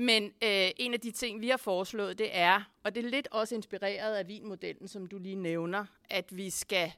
[0.00, 3.28] Men øh, en af de ting, vi har foreslået, det er, og det er lidt
[3.30, 6.92] også inspireret af vinmodellen, som du lige nævner, at vi skal,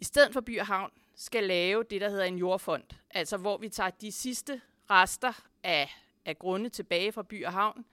[0.00, 2.84] i stedet for by og havn, skal lave det, der hedder en jordfond.
[3.10, 5.90] Altså hvor vi tager de sidste rester af,
[6.24, 7.84] af grunde tilbage fra by og havn,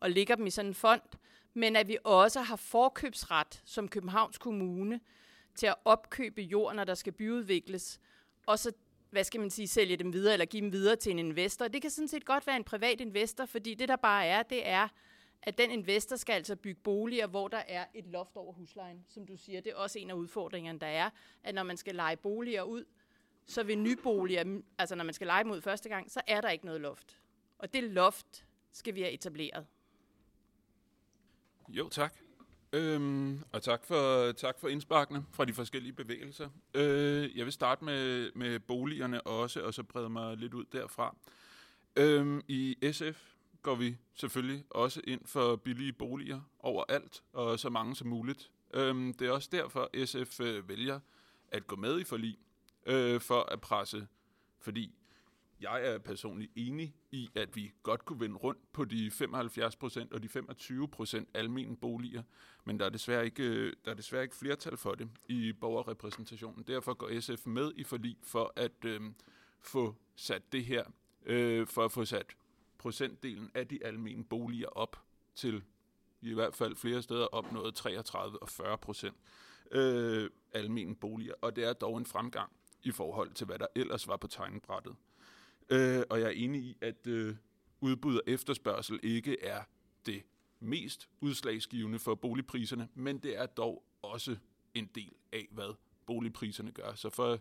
[0.00, 1.02] og lægger dem i sådan en fond,
[1.54, 5.00] men at vi også har forkøbsret som Københavns Kommune
[5.54, 8.00] til at opkøbe jord, når der skal byudvikles,
[8.46, 8.72] og så
[9.10, 11.68] hvad skal man sige, sælge dem videre eller give dem videre til en investor.
[11.68, 14.68] Det kan sådan set godt være en privat investor, fordi det der bare er, det
[14.68, 14.88] er,
[15.42, 19.26] at den investor skal altså bygge boliger, hvor der er et loft over huslejen, som
[19.26, 19.60] du siger.
[19.60, 21.10] Det er også en af udfordringerne, der er,
[21.44, 22.84] at når man skal lege boliger ud,
[23.46, 26.50] så vil nyboliger, altså når man skal lege dem ud første gang, så er der
[26.50, 27.18] ikke noget loft.
[27.58, 29.66] Og det loft skal vi have etableret.
[31.68, 32.14] Jo, tak.
[32.72, 36.48] Øhm, og tak for, tak for indsparkene fra de forskellige bevægelser.
[36.74, 41.16] Øh, jeg vil starte med, med boligerne også, og så brede mig lidt ud derfra.
[41.96, 43.22] Øhm, I SF
[43.62, 48.50] går vi selvfølgelig også ind for billige boliger overalt, og så mange som muligt.
[48.74, 51.00] Øhm, det er også derfor, SF øh, vælger
[51.48, 52.38] at gå med i forlig,
[52.86, 54.06] øh, for at presse,
[54.60, 54.94] fordi
[55.60, 60.12] jeg er personligt enig i, at vi godt kunne vende rundt på de 75 procent
[60.12, 62.22] og de 25 procent almene boliger,
[62.64, 66.64] men der er, desværre ikke, der er desværre ikke flertal for det i borgerrepræsentationen.
[66.66, 69.00] Derfor går SF med i forlig for at øh,
[69.60, 70.84] få sat det her,
[71.26, 72.36] øh, for at få sat
[72.78, 75.62] procentdelen af de almene boliger op til
[76.22, 79.16] i hvert fald flere steder opnået 33 og 40 procent
[79.72, 84.08] øh, almene boliger, og det er dog en fremgang i forhold til, hvad der ellers
[84.08, 84.96] var på tegnebrættet.
[85.70, 87.36] Øh, og jeg er enig i, at øh,
[87.80, 89.62] udbud og efterspørgsel ikke er
[90.06, 90.22] det
[90.60, 94.36] mest udslagsgivende for boligpriserne, men det er dog også
[94.74, 95.74] en del af, hvad
[96.06, 96.94] boligpriserne gør.
[96.94, 97.40] Så for at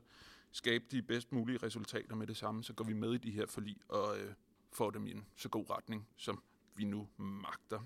[0.52, 3.46] skabe de bedst mulige resultater med det samme, så går vi med i de her
[3.46, 4.34] forlig og øh,
[4.72, 6.44] får dem i en så god retning, som
[6.76, 7.80] vi nu magter.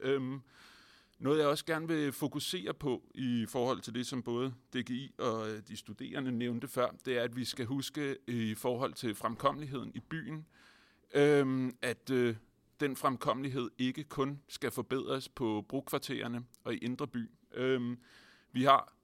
[0.00, 0.40] Øhm,
[1.18, 5.50] noget jeg også gerne vil fokusere på i forhold til det, som både DGI og
[5.50, 9.92] øh, de studerende nævnte før, det er, at vi skal huske i forhold til fremkommeligheden
[9.94, 10.46] i byen,
[11.14, 12.36] øhm, at øh,
[12.80, 17.30] den fremkommelighed ikke kun skal forbedres på brugkvartererne og i Indre By.
[17.54, 17.98] Øhm,
[18.52, 18.96] vi har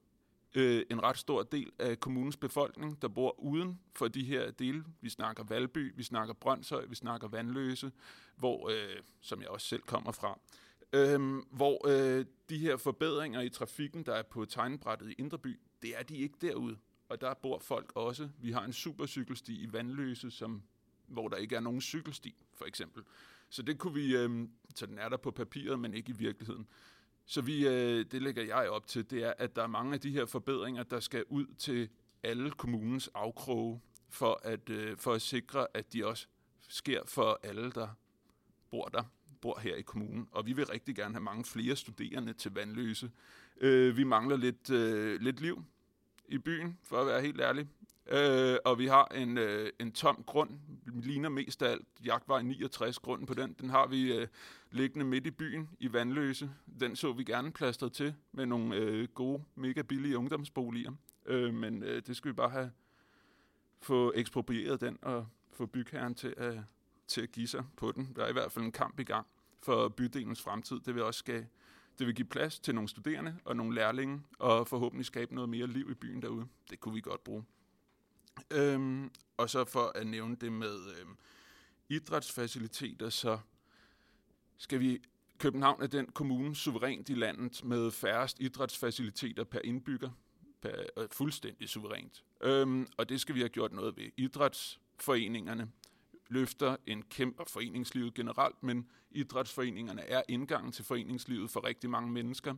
[0.55, 4.83] øh, en ret stor del af kommunens befolkning, der bor uden for de her dele.
[5.01, 7.91] Vi snakker Valby, vi snakker Brøndshøj, vi snakker Vandløse,
[8.35, 10.39] hvor, øh, som jeg også selv kommer fra
[10.93, 15.99] øhm, hvor øh, de her forbedringer i trafikken, der er på tegnbrættet i Indreby, det
[15.99, 16.77] er de ikke derude.
[17.09, 18.29] Og der bor folk også.
[18.41, 20.63] Vi har en supercykelsti i Vandløse, som,
[21.07, 23.03] hvor der ikke er nogen cykelsti, for eksempel.
[23.49, 26.67] Så det kunne vi, øh, så den er der på papiret, men ikke i virkeligheden.
[27.25, 29.99] Så vi, øh, det lægger jeg op til, det er, at der er mange af
[29.99, 31.89] de her forbedringer, der skal ud til
[32.23, 36.27] alle kommunens afkroge, for at, øh, for at sikre, at de også
[36.69, 37.87] sker for alle, der
[38.69, 39.03] bor der
[39.43, 43.11] bor her i kommunen, og vi vil rigtig gerne have mange flere studerende til Vandløse.
[43.61, 45.63] Øh, vi mangler lidt, øh, lidt liv
[46.27, 47.67] i byen, for at være helt ærlig.
[48.07, 50.49] Øh, og vi har en, øh, en tom grund,
[50.85, 53.55] ligner mest af alt Jagtvej 69 grunden på den.
[53.61, 54.27] Den har vi øh,
[54.71, 56.49] liggende midt i byen i Vandløse.
[56.79, 60.91] Den så vi gerne plastret til med nogle øh, gode, mega billige ungdomsboliger.
[61.25, 62.71] Øh, men øh, det skal vi bare have
[63.81, 66.59] få eksproprieret den og få bygherren til at
[67.07, 68.13] til at give sig på den.
[68.15, 69.27] Der er i hvert fald en kamp i gang
[69.63, 70.79] for bydelens fremtid.
[70.79, 71.45] Det vil også skal,
[71.99, 75.67] det vil give plads til nogle studerende og nogle lærlinge, og forhåbentlig skabe noget mere
[75.67, 76.47] liv i byen derude.
[76.69, 77.43] Det kunne vi godt bruge.
[78.51, 81.17] Øhm, og så for at nævne det med øhm,
[81.89, 83.39] idrætsfaciliteter, så
[84.57, 85.01] skal vi
[85.37, 90.09] København er den kommune suverænt i landet med færrest idrætsfaciliteter per indbygger.
[90.61, 92.23] Per, øh, fuldstændig suverænt.
[92.43, 94.09] Øhm, og det skal vi have gjort noget ved.
[94.17, 95.71] Idrætsforeningerne
[96.33, 102.55] løfter en kæmpe foreningslivet generelt, men idrætsforeningerne er indgangen til foreningslivet for rigtig mange mennesker,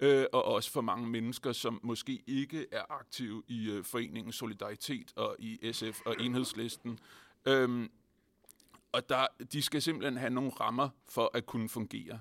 [0.00, 5.12] øh, og også for mange mennesker, som måske ikke er aktive i øh, foreningen Solidaritet
[5.16, 6.98] og i SF og Enhedslisten.
[7.46, 7.90] Øhm,
[8.92, 12.20] og der, de skal simpelthen have nogle rammer for at kunne fungere.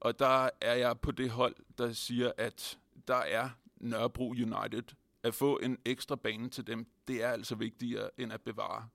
[0.00, 4.82] Og der er jeg på det hold, der siger, at der er Nørrebro United.
[5.22, 8.88] At få en ekstra bane til dem, det er altså vigtigere end at bevare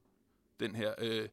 [0.60, 1.28] den her, øh,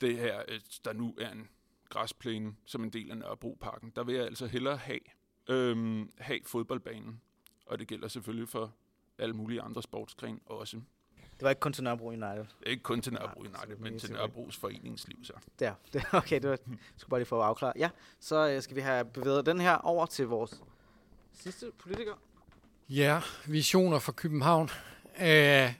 [0.00, 1.48] det her, øh, der nu er en
[1.88, 3.92] græsplæne som en del af Nørrebroparken.
[3.96, 5.00] Der vil jeg altså hellere have,
[5.48, 7.20] øh, have fodboldbanen.
[7.66, 8.74] Og det gælder selvfølgelig for
[9.18, 10.80] alle mulige andre sportsgrene også.
[11.16, 12.46] Det var ikke kun til Nørrebro United?
[12.66, 15.32] Ikke kun til Nørrebro United, men til Nørrebros foreningsliv så.
[15.58, 16.58] Der, det, okay, det var,
[16.96, 17.76] skulle bare lige få afklaret.
[17.76, 20.62] Ja, så øh, skal vi have bevæget den her over til vores
[21.32, 22.14] sidste politiker.
[22.88, 24.70] Ja, visioner for København.
[25.18, 25.72] Æh,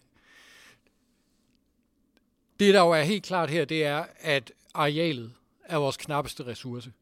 [2.60, 5.32] det, der jo er helt klart her, det er, at arealet
[5.64, 6.92] er vores knappeste ressource.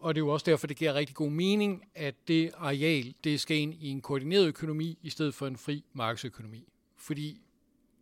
[0.00, 3.40] Og det er jo også derfor, det giver rigtig god mening, at det areal, det
[3.40, 6.68] skal ind i en koordineret økonomi, i stedet for en fri markedsøkonomi.
[6.96, 7.40] Fordi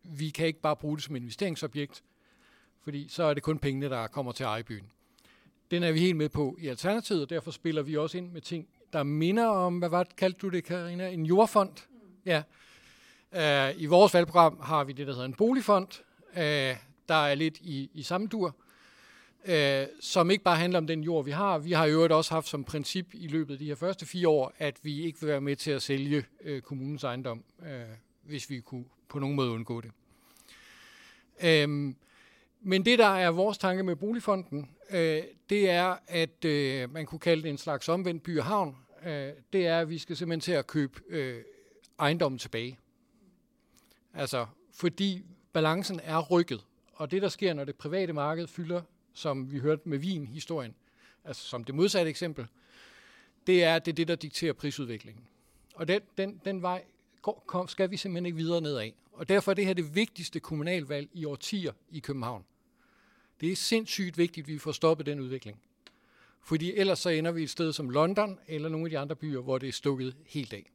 [0.03, 2.03] vi kan ikke bare bruge det som investeringsobjekt,
[2.83, 4.91] fordi så er det kun pengene, der kommer til eje byen.
[5.71, 8.41] Den er vi helt med på i Alternativet, og derfor spiller vi også ind med
[8.41, 11.11] ting, der minder om, hvad var det, kaldte du det, Karina?
[11.11, 11.87] En jordfond?
[12.27, 12.43] Ja.
[13.33, 15.89] Uh, I vores valgprogram har vi det, der hedder en boligfond,
[16.37, 16.77] øh,
[17.09, 18.57] der er lidt i, i samme dur,
[19.45, 21.59] øh, som ikke bare handler om den jord, vi har.
[21.59, 24.53] Vi har jo også haft som princip i løbet af de her første fire år,
[24.59, 27.83] at vi ikke vil være med til at sælge øh, kommunens ejendom, øh,
[28.23, 29.91] hvis vi kunne på nogen måde undgå det.
[31.45, 31.97] Øhm,
[32.61, 37.19] men det, der er vores tanke med Boligfonden, øh, det er, at øh, man kunne
[37.19, 38.77] kalde det en slags omvendt by og havn.
[39.07, 41.43] øh, det er, at vi skal simpelthen til at købe øh,
[41.99, 42.79] ejendommen tilbage.
[44.15, 46.65] Altså, fordi balancen er rykket.
[46.95, 50.75] Og det, der sker, når det private marked fylder, som vi hørte med vin-historien,
[51.25, 52.47] altså som det modsatte eksempel,
[53.47, 55.25] det er, det er det, der dikterer prisudviklingen.
[55.75, 56.85] Og den, den, den vej
[57.23, 58.91] går, kom, skal vi simpelthen ikke videre nedad.
[59.13, 62.45] Og derfor er det her det vigtigste kommunalvalg i årtier i København.
[63.41, 65.61] Det er sindssygt vigtigt, at vi får stoppet den udvikling.
[66.43, 69.41] Fordi ellers så ender vi et sted som London eller nogle af de andre byer,
[69.41, 70.71] hvor det er stukket helt af.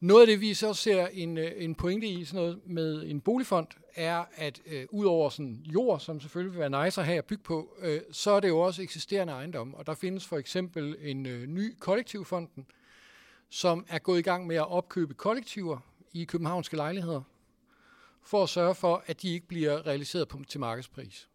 [0.00, 3.20] Noget af det, vi så ser en, øh, en pointe i sådan noget med en
[3.20, 7.18] boligfond, er, at øh, ud over sådan jord, som selvfølgelig vil være nice at have
[7.18, 9.74] at bygge på, øh, så er det jo også eksisterende ejendom.
[9.74, 12.66] Og der findes for eksempel en øh, ny kollektivfonden,
[13.48, 15.78] som er gået i gang med at opkøbe kollektiver
[16.12, 17.22] i københavnske lejligheder,
[18.22, 21.28] for at sørge for, at de ikke bliver realiseret på, til markedspris.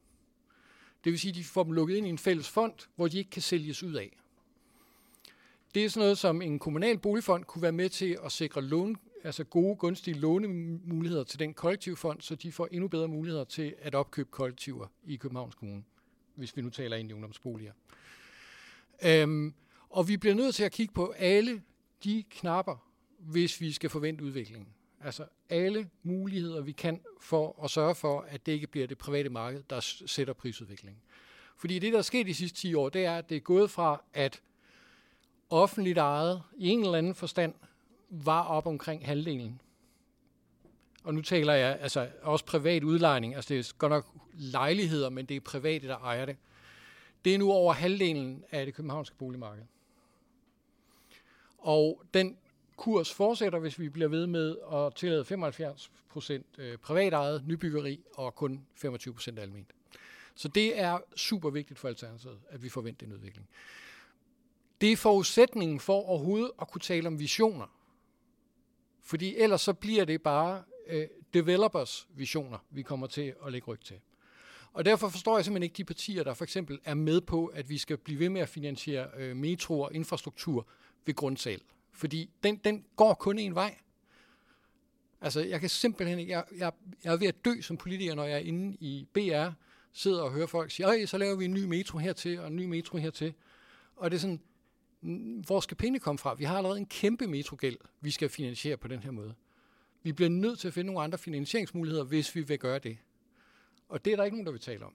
[1.04, 3.17] Det vil sige, at de får dem lukket ind i en fælles fond, hvor de
[3.17, 4.17] ikke kan sælges ud af.
[5.75, 8.97] Det er sådan noget, som en kommunal boligfond kunne være med til at sikre lån,
[9.23, 13.95] altså gode, gunstige lånemuligheder til den kollektivfond, så de får endnu bedre muligheder til at
[13.95, 15.83] opkøbe kollektiver i Københavns Kommune,
[16.35, 17.71] hvis vi nu taler ind i ungdomsboliger.
[19.05, 19.53] Øhm,
[19.89, 21.61] og vi bliver nødt til at kigge på alle
[22.03, 24.69] de knapper, hvis vi skal forvente udviklingen.
[25.01, 29.29] Altså alle muligheder, vi kan for at sørge for, at det ikke bliver det private
[29.29, 31.01] marked, der sætter prisudviklingen.
[31.57, 33.71] Fordi det, der er sket de sidste 10 år, det er, at det er gået
[33.71, 34.41] fra, at
[35.49, 37.53] offentligt ejet i en eller anden forstand
[38.10, 39.62] var op omkring halvdelen.
[41.03, 45.25] Og nu taler jeg altså også privat udlejning, altså det er godt nok lejligheder, men
[45.25, 46.38] det er private, der ejer det.
[47.25, 49.63] Det er nu over halvdelen af det københavnske boligmarked.
[51.58, 52.38] Og den
[52.77, 58.03] kurs fortsætter, hvis vi bliver ved med at tillade 75 procent øh, privat ejet nybyggeri
[58.13, 59.71] og kun 25 procent almindeligt.
[60.36, 63.47] Så det er super vigtigt for Alternativet, at vi forventer en udvikling.
[64.81, 67.65] Det er forudsætningen for overhovedet at kunne tale om visioner.
[69.01, 73.79] Fordi ellers så bliver det bare øh, developers visioner, vi kommer til at lægge ryg
[73.79, 73.99] til.
[74.73, 77.69] Og derfor forstår jeg simpelthen ikke de partier, der for eksempel er med på, at
[77.69, 80.67] vi skal blive ved med at finansiere øh, metro og infrastruktur
[81.05, 81.61] ved grundsal.
[81.91, 83.75] Fordi den, den går kun en vej.
[85.21, 86.31] Altså, jeg kan simpelthen ikke...
[86.31, 86.71] Jeg, jeg,
[87.03, 89.49] jeg er ved at dø som politiker, når jeg er inde i BR,
[89.93, 92.65] sidder og hører folk sige, så laver vi en ny metro hertil, og en ny
[92.65, 93.33] metro hertil.
[93.95, 94.41] Og det er sådan,
[95.45, 96.33] hvor skal pengene komme fra?
[96.33, 99.35] Vi har allerede en kæmpe metrogæld, vi skal finansiere på den her måde.
[100.03, 102.97] Vi bliver nødt til at finde nogle andre finansieringsmuligheder, hvis vi vil gøre det.
[103.89, 104.93] Og det er der ikke nogen, der vil tale om.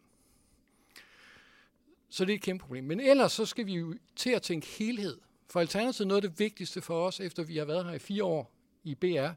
[2.08, 2.84] Så det er et kæmpe problem.
[2.84, 5.18] Men ellers så skal vi jo til at tænke helhed.
[5.50, 8.24] For Alternativet noget af det vigtigste for os, efter vi har været her i fire
[8.24, 8.52] år
[8.84, 9.28] i BR,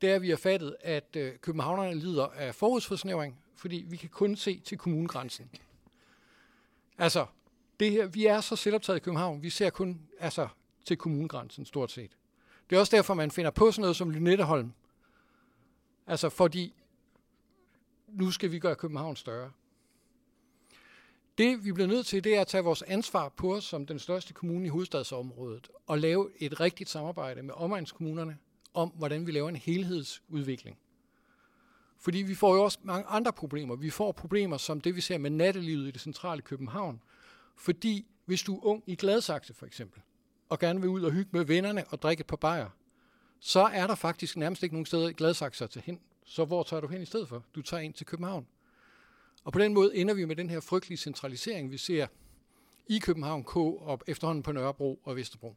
[0.00, 4.08] det er, at vi har fattet, at øh, københavnerne lider af forudsforsnævring, fordi vi kan
[4.08, 5.50] kun se til kommunegrænsen.
[6.98, 7.26] Altså,
[7.80, 10.48] det her, vi er så selvoptaget i København, vi ser kun altså,
[10.84, 12.16] til kommunegrænsen stort set.
[12.70, 14.72] Det er også derfor, man finder på sådan noget som Lynetteholm.
[16.06, 16.74] Altså fordi,
[18.08, 19.50] nu skal vi gøre København større.
[21.38, 23.98] Det, vi bliver nødt til, det er at tage vores ansvar på os som den
[23.98, 28.38] største kommune i hovedstadsområdet og lave et rigtigt samarbejde med omegnskommunerne
[28.74, 30.78] om, hvordan vi laver en helhedsudvikling.
[31.98, 33.76] Fordi vi får jo også mange andre problemer.
[33.76, 37.00] Vi får problemer som det, vi ser med nattelivet i det centrale København.
[37.56, 40.02] Fordi hvis du er ung i Gladsaxe for eksempel,
[40.48, 42.70] og gerne vil ud og hygge med vennerne og drikke et par bajer,
[43.40, 46.00] så er der faktisk nærmest ikke nogen steder i Gladsaxe at tage hen.
[46.24, 47.44] Så hvor tager du hen i stedet for?
[47.54, 48.46] Du tager ind til København.
[49.44, 52.06] Og på den måde ender vi med den her frygtelige centralisering, vi ser
[52.86, 55.56] i København K og efterhånden på Nørrebro og Vesterbro.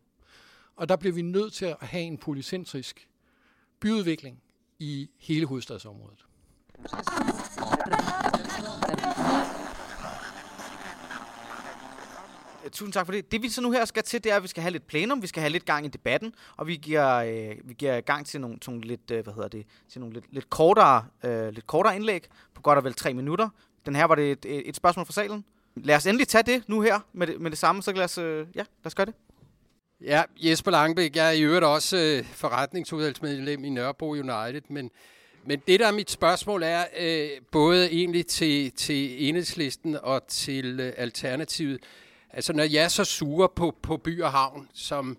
[0.76, 3.10] Og der bliver vi nødt til at have en polycentrisk
[3.80, 4.42] byudvikling
[4.80, 6.26] i hele hovedstadsområdet.
[12.65, 13.32] Øh, tusind tak for det.
[13.32, 15.22] Det vi så nu her skal til, det er, at vi skal have lidt plenum,
[15.22, 18.41] vi skal have lidt gang i debatten, og vi giver, øh, vi giver gang til
[18.41, 21.67] nogle, til nogle lidt, øh, hvad hedder det, til nogle lidt, lidt, kortere, øh, lidt
[21.67, 23.50] kortere indlæg på godt og vel tre minutter.
[23.86, 25.45] Den her var det et, et spørgsmål fra salen.
[25.76, 28.17] Lad os endelig tage det nu her med det, med det samme, så lad os,
[28.17, 29.13] øh, ja, lad os gøre det.
[30.02, 34.91] Ja, Jesper Langbæk, jeg er i øvrigt også øh, forretningsudvalgsmedlem i Nørrebro United, men,
[35.45, 40.80] men det der er mit spørgsmål er øh, både egentlig til, til enhedslisten og til
[40.80, 41.80] øh, Alternativet.
[42.30, 45.17] Altså når jeg er så sur på, på by og havn, som,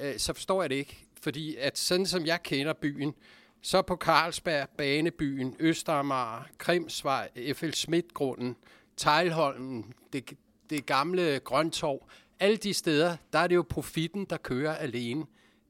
[0.00, 1.06] øh, så forstår jeg det ikke.
[1.22, 3.14] Fordi at sådan som jeg kender byen,
[3.62, 7.72] så på Carlsberg, Banebyen, Østermar, Krimsvej, F.L.
[7.72, 8.56] Schmidt-grunden,
[8.96, 10.30] Tejlholmen, det,
[10.70, 12.08] det gamle Grøntorv,
[12.40, 15.20] alle de steder, der er det jo profitten, der kører alene.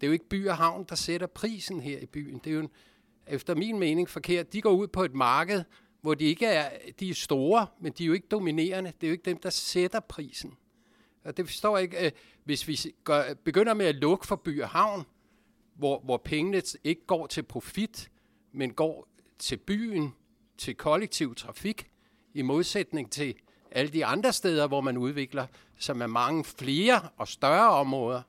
[0.00, 2.38] Det er jo ikke by og havn, der sætter prisen her i byen.
[2.38, 2.70] Det er jo en,
[3.26, 4.52] efter min mening forkert.
[4.52, 5.64] De går ud på et marked,
[6.00, 6.70] hvor de ikke er,
[7.00, 8.92] de er store, men de er jo ikke dominerende.
[9.00, 10.56] Det er jo ikke dem, der sætter prisen.
[11.24, 12.06] Og det forstår jeg ikke.
[12.06, 12.12] Øh,
[12.44, 15.04] hvis vi gør, begynder med at lukke for by og havn,
[15.74, 18.10] hvor, hvor pengene ikke går til profit,
[18.52, 19.08] men går
[19.38, 20.14] til byen,
[20.58, 21.90] til kollektiv trafik,
[22.34, 23.34] i modsætning til
[23.70, 25.46] alle de andre steder, hvor man udvikler,
[25.78, 28.22] som er mange flere og større områder.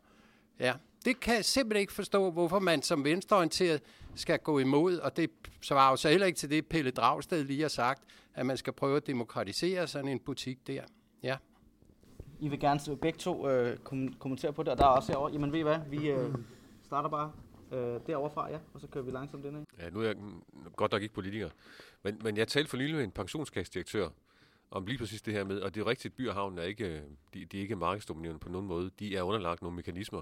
[0.59, 0.73] Ja,
[1.05, 3.81] det kan jeg simpelthen ikke forstå, hvorfor man som venstreorienteret
[4.15, 5.29] skal gå imod, og det
[5.61, 8.73] svarer jo så heller ikke til det, Pelle Dragsted lige har sagt, at man skal
[8.73, 10.83] prøve at demokratisere sådan en butik der.
[11.23, 11.37] Ja.
[12.41, 15.31] I vil gerne begge to øh, kom- kommentere på det, og der er også herovre.
[15.31, 16.35] Jamen ved I hvad, vi øh,
[16.83, 17.31] starter bare
[17.71, 19.65] øh, derovre fra, ja, og så kører vi langsomt ind.
[19.79, 20.15] Ja, nu er jeg
[20.75, 21.49] godt nok ikke politiker,
[22.03, 24.09] men, men jeg talte for nylig med en pensionskassedirektør
[24.71, 27.01] om lige præcis det her med, og det er rigtigt, byhavnen er ikke, øh,
[27.33, 28.91] de, de er ikke markedsdominerende på nogen måde.
[28.99, 30.21] De er underlagt nogle mekanismer,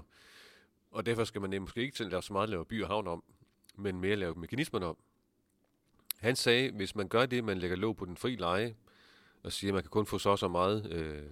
[0.90, 3.22] og derfor skal man måske ikke lave så meget lave by og havn om,
[3.76, 4.96] men mere lave mekanismerne om.
[6.18, 8.74] Han sagde, hvis man gør det, man lægger låg på den fri leje,
[9.42, 11.22] og siger, at man kan kun få så så meget øh,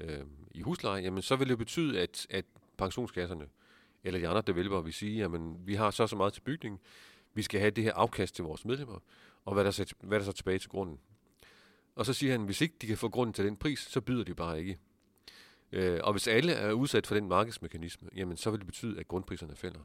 [0.00, 2.44] øh, i husleje, jamen så vil det betyde, at, at
[2.76, 3.46] pensionskasserne
[4.04, 6.80] eller de andre developer vil sige, jamen vi har så så meget til bygningen,
[7.34, 8.98] vi skal have det her afkast til vores medlemmer,
[9.44, 10.98] og hvad der, så, hvad der så tilbage til grunden.
[11.94, 14.24] Og så siger han, hvis ikke de kan få grunden til den pris, så byder
[14.24, 14.78] de bare ikke.
[15.72, 19.08] Øh, og hvis alle er udsat for den markedsmekanisme, jamen så vil det betyde, at
[19.08, 19.80] grundpriserne falder.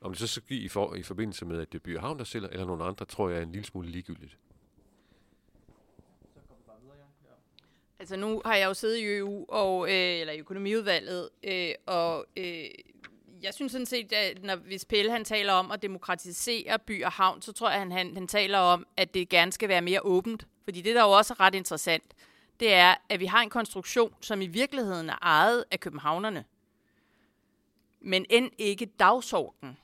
[0.00, 2.24] Om det så skal give i, for, i forbindelse med, at det bliver havn, der
[2.24, 4.38] sælger, eller nogen andre, tror jeg er en lille smule ligegyldigt.
[8.00, 12.26] Altså nu har jeg jo siddet i EU, og, øh, eller i økonomiudvalget, øh, og
[12.36, 12.64] øh,
[13.42, 17.12] jeg synes sådan set, at når, hvis Pelle han taler om at demokratisere by og
[17.12, 19.82] havn, så tror jeg, at han, han, han taler om, at det gerne skal være
[19.82, 20.46] mere åbent.
[20.64, 22.14] Fordi det, der jo også er ret interessant,
[22.60, 26.44] det er, at vi har en konstruktion, som i virkeligheden er ejet af københavnerne.
[28.00, 29.78] Men end ikke dagsordenen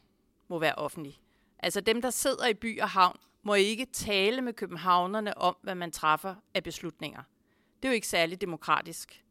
[0.49, 1.21] må være offentlig.
[1.59, 5.75] Altså dem, der sidder i by og havn, må ikke tale med københavnerne om, hvad
[5.75, 7.23] man træffer af beslutninger.
[7.85, 9.25] Det er jo ikke særlig demokratisk.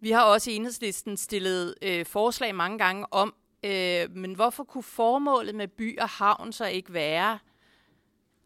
[0.00, 3.34] Vi har også i enhedslisten stillet øh, forslag mange gange om,
[3.64, 7.38] øh, men hvorfor kunne formålet med by og havn så ikke være,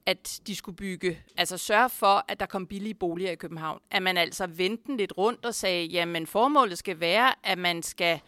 [0.06, 3.80] at de skulle bygge, altså sørge for, at der kom billige boliger i København.
[3.90, 8.20] At man altså vendte lidt rundt og sagde, jamen formålet skal være, at man skal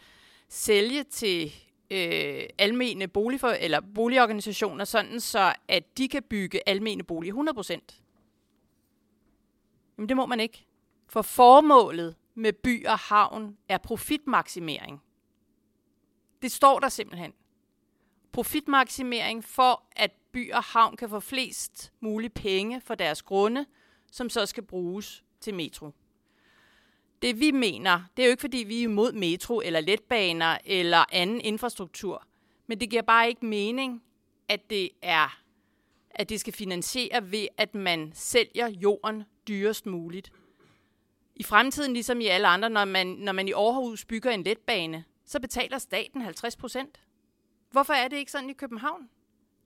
[0.48, 1.52] sælge til
[1.90, 7.52] øh, almene boligfor, eller boligorganisationer, sådan så at de kan bygge almene boliger
[7.94, 8.00] 100%.
[9.96, 10.65] Men det må man ikke.
[11.08, 15.02] For formålet med by og havn er profitmaksimering.
[16.42, 17.32] Det står der simpelthen.
[18.32, 23.66] Profitmaksimering for, at by og havn kan få flest mulige penge for deres grunde,
[24.12, 25.90] som så skal bruges til metro.
[27.22, 31.04] Det vi mener, det er jo ikke fordi, vi er imod metro eller letbaner eller
[31.12, 32.26] anden infrastruktur,
[32.66, 34.02] men det giver bare ikke mening,
[34.48, 35.46] at det er
[36.18, 40.32] at det skal finansiere ved, at man sælger jorden dyrest muligt.
[41.36, 45.04] I fremtiden, ligesom i alle andre, når man, når man i Aarhus bygger en letbane,
[45.24, 47.00] så betaler staten 50 procent.
[47.70, 49.08] Hvorfor er det ikke sådan i København?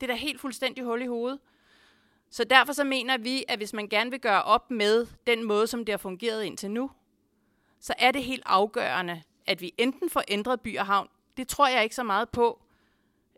[0.00, 1.38] Det er da helt fuldstændig hul i hovedet.
[2.30, 5.66] Så derfor så mener vi, at hvis man gerne vil gøre op med den måde,
[5.66, 6.90] som det har fungeret indtil nu,
[7.80, 11.08] så er det helt afgørende, at vi enten får ændret by og havn.
[11.36, 12.62] Det tror jeg ikke så meget på.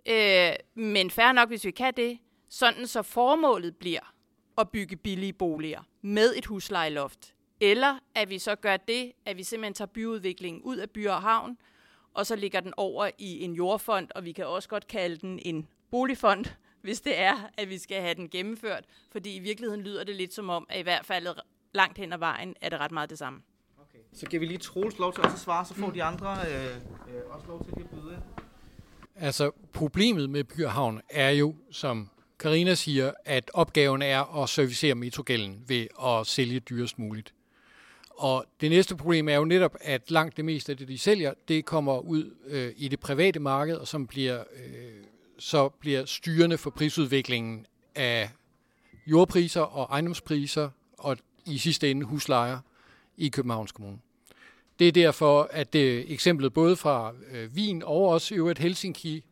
[0.09, 2.18] Øh, men færre nok, hvis vi kan det,
[2.49, 4.14] sådan så formålet bliver
[4.59, 7.35] at bygge billige boliger med et huslejeloft.
[7.63, 11.23] Eller at vi så gør det, at vi simpelthen tager byudviklingen ud af by og
[11.23, 11.59] havn,
[12.15, 15.39] og så ligger den over i en jordfond, og vi kan også godt kalde den
[15.43, 16.45] en boligfond,
[16.83, 18.85] hvis det er, at vi skal have den gennemført.
[19.13, 21.27] Fordi i virkeligheden lyder det lidt som om, at i hvert fald
[21.73, 23.43] langt hen ad vejen er det ret meget det samme.
[23.79, 23.99] Okay.
[24.13, 27.23] Så giver vi lige Troels lov til at svare, så får de andre øh, øh,
[27.31, 28.23] også lov til at byde ind.
[29.17, 34.49] Altså, problemet med By og Havn er jo, som Karina siger, at opgaven er at
[34.49, 37.35] servicere metrogælden ved at sælge dyrest muligt.
[38.17, 41.35] Og det næste problem er jo netop, at langt det meste af det, de sælger,
[41.49, 45.05] det kommer ud øh, i det private marked, og som bliver, øh,
[45.39, 48.31] så bliver styrende for prisudviklingen af
[49.07, 52.59] jordpriser og ejendomspriser, og i sidste ende huslejer
[53.17, 53.99] i Københavns Kommune.
[54.79, 59.25] Det er derfor, at det eksemplet både fra øh, Wien og også i øvrigt Helsinki,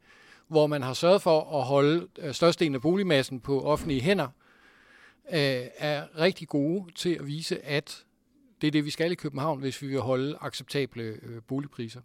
[0.48, 4.28] hvor man har sørget for at holde øh, størstedelen af boligmassen på offentlige hænder,
[5.32, 8.04] øh, er rigtig gode til at vise, at
[8.60, 12.00] det er det, vi skal i København, hvis vi vil holde acceptable øh, boligpriser.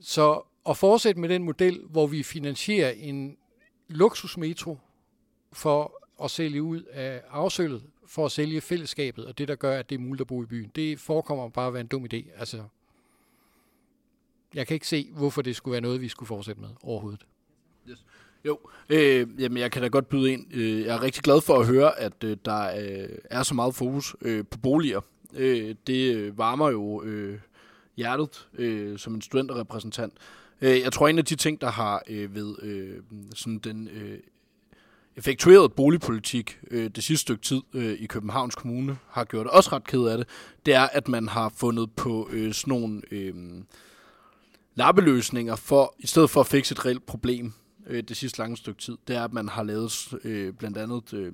[0.00, 3.36] Så at fortsætte med den model, hvor vi finansierer en
[3.88, 4.78] luksusmetro
[5.52, 9.90] for at sælge ud af afsøllet, for at sælge fællesskabet, og det, der gør, at
[9.90, 12.38] det er muligt at bo i byen, det forekommer bare at være en dum idé.
[12.38, 12.64] Altså,
[14.54, 17.26] jeg kan ikke se, hvorfor det skulle være noget, vi skulle fortsætte med overhovedet.
[18.44, 20.54] Jo, øh, jamen jeg kan da godt byde ind.
[20.54, 23.74] Øh, jeg er rigtig glad for at høre, at øh, der øh, er så meget
[23.74, 25.00] fokus øh, på boliger
[25.34, 27.38] Øh, det øh, varmer jo øh,
[27.96, 30.12] hjertet øh, som en studenterrepræsentant.
[30.60, 32.96] Øh, jeg tror, en af de ting, der har øh, ved øh,
[33.34, 34.18] sådan den øh,
[35.16, 39.84] effektuerede boligpolitik øh, det sidste stykke tid øh, i Københavns Kommune, har gjort også ret
[39.84, 40.28] ked af det,
[40.66, 43.34] det er, at man har fundet på øh, sådan nogle øh,
[44.74, 47.52] lappeløsninger for, i stedet for at fikse et reelt problem
[47.86, 51.14] øh, det sidste lange stykke tid, det er, at man har lavet øh, blandt andet
[51.14, 51.32] øh,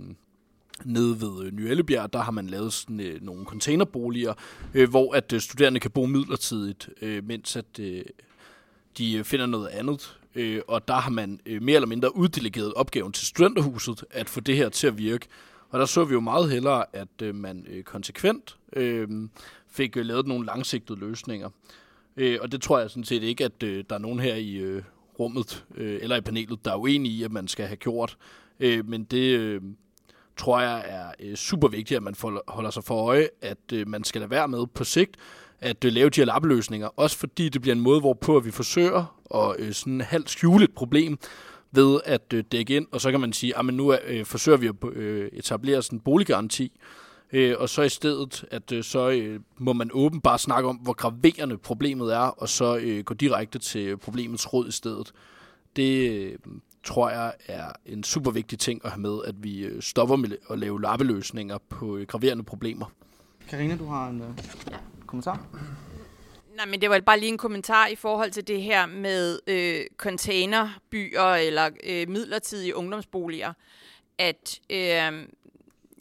[0.84, 4.34] nede ved øh, Ny Ellebjerg, der har man lavet sådan, øh, nogle containerboliger,
[4.74, 8.04] øh, hvor at øh, studerende kan bo midlertidigt, øh, mens at øh,
[8.98, 10.18] de øh, finder noget andet.
[10.34, 14.40] Øh, og der har man øh, mere eller mindre uddelegeret opgaven til studenterhuset at få
[14.40, 15.26] det her til at virke.
[15.70, 19.08] Og der så vi jo meget hellere, at øh, man øh, konsekvent øh,
[19.70, 21.50] fik øh, lavet nogle langsigtede løsninger.
[22.16, 24.54] Øh, og det tror jeg sådan set ikke, at øh, der er nogen her i
[24.54, 24.82] øh,
[25.18, 28.16] rummet øh, eller i panelet, der er uenige i, at man skal have gjort.
[28.60, 29.62] Øh, men det øh,
[30.36, 32.14] tror jeg er øh, super vigtigt, at man
[32.48, 35.16] holder sig for øje, at øh, man skal lade være med på sigt
[35.60, 36.88] at øh, lave de her lappeløsninger.
[36.96, 40.64] Også fordi det bliver en måde, hvorpå at vi forsøger at øh, sådan halvt skjule
[40.64, 41.18] et problem
[41.70, 44.58] ved at øh, dække ind, og så kan man sige, ah, at nu øh, forsøger
[44.58, 46.80] vi at øh, etablere sådan en boliggaranti,
[47.32, 50.76] øh, og så i stedet, at øh, så øh, må man åbent bare snakke om,
[50.76, 55.12] hvor graverende problemet er, og så øh, gå direkte til problemets råd i stedet.
[55.76, 56.38] Det øh,
[56.84, 60.30] tror jeg er en super vigtig ting at have med, at vi øh, stopper med
[60.50, 62.86] at lave lappeløsninger på øh, graverende problemer.
[63.48, 64.28] Karina, du har en øh,
[65.06, 65.46] kommentar?
[66.56, 69.80] Nej, men det var bare lige en kommentar i forhold til det her med øh,
[69.96, 73.52] containerbyer eller øh, midlertidige ungdomsboliger.
[74.18, 75.26] At øh,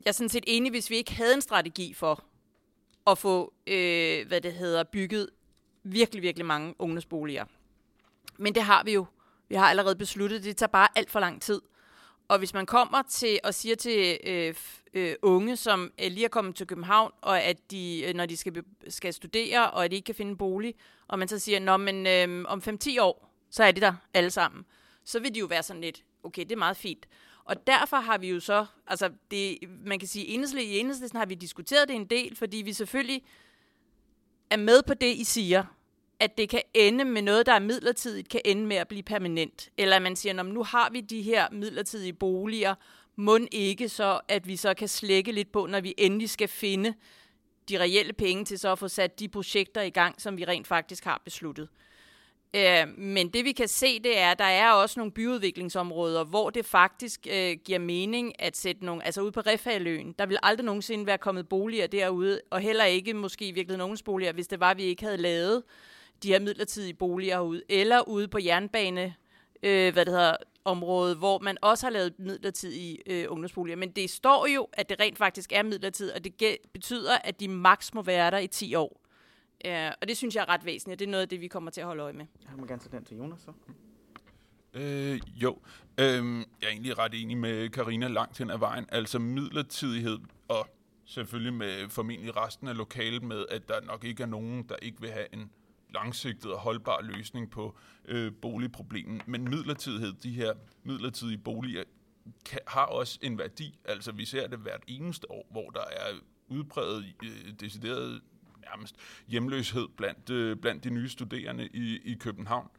[0.07, 2.23] jeg er sådan set enig, hvis vi ikke havde en strategi for
[3.07, 5.29] at få, øh, hvad det hedder, bygget
[5.83, 7.45] virkelig, virkelig mange ungdomsboliger.
[8.37, 9.05] Men det har vi jo.
[9.49, 11.61] Vi har allerede besluttet, det tager bare alt for lang tid.
[12.27, 14.55] Og hvis man kommer til og siger til øh,
[14.93, 18.37] øh, unge, som øh, lige er kommet til København, og at de, øh, når de
[18.37, 20.75] skal, skal studere, og at de ikke kan finde en bolig,
[21.07, 24.29] og man så siger, Nå, men øh, om 5-10 år, så er de der alle
[24.29, 24.65] sammen,
[25.03, 27.07] så vil de jo være sådan lidt, okay, det er meget fint.
[27.47, 30.33] Og derfor har vi jo så, altså det, man kan sige, i
[30.79, 33.23] enhedslisten har vi diskuteret det en del, fordi vi selvfølgelig
[34.49, 35.63] er med på det, I siger,
[36.19, 39.69] at det kan ende med noget, der er midlertidigt, kan ende med at blive permanent.
[39.77, 42.75] Eller at man siger, nu har vi de her midlertidige boliger,
[43.15, 46.93] må ikke så, at vi så kan slække lidt på, når vi endelig skal finde
[47.69, 50.67] de reelle penge til så at få sat de projekter i gang, som vi rent
[50.67, 51.69] faktisk har besluttet.
[52.53, 56.49] Øh, men det vi kan se, det er, at der er også nogle byudviklingsområder, hvor
[56.49, 60.65] det faktisk øh, giver mening at sætte nogle, altså ude på Refaløen, der vil aldrig
[60.65, 64.71] nogensinde være kommet boliger derude, og heller ikke måske virkelig nogen boliger, hvis det var,
[64.71, 65.63] at vi ikke havde lavet
[66.23, 69.15] de her midlertidige boliger ude, eller ude på jernbane,
[69.63, 70.35] øh, hvad det hedder,
[70.65, 73.77] område, hvor man også har lavet midlertidige øh, ungdomsboliger.
[73.77, 77.47] Men det står jo, at det rent faktisk er midlertidigt, og det betyder, at de
[77.47, 79.06] maks må være der i 10 år.
[79.65, 80.99] Uh, og det synes jeg er ret væsentligt.
[80.99, 82.25] Det er noget af det, vi kommer til at holde øje med.
[82.49, 83.51] Jeg må gerne tage den til Jonas så.
[84.73, 85.59] Øh, jo,
[85.99, 88.85] øhm, jeg er egentlig ret enig med Karina langt hen ad vejen.
[88.89, 90.67] Altså midlertidighed, og
[91.05, 95.01] selvfølgelig med formentlig resten af lokalet med, at der nok ikke er nogen, der ikke
[95.01, 95.51] vil have en
[95.93, 99.27] langsigtet og holdbar løsning på øh, boligproblemet.
[99.27, 100.53] Men midlertidighed, de her
[100.83, 101.83] midlertidige boliger,
[102.45, 103.79] kan, har også en værdi.
[103.85, 106.13] Altså vi ser det hvert eneste år, hvor der er
[106.47, 108.21] udbredt øh, decideret
[108.69, 108.95] nærmest
[109.27, 112.69] hjemløshed blandt, øh, blandt de nye studerende i, i København.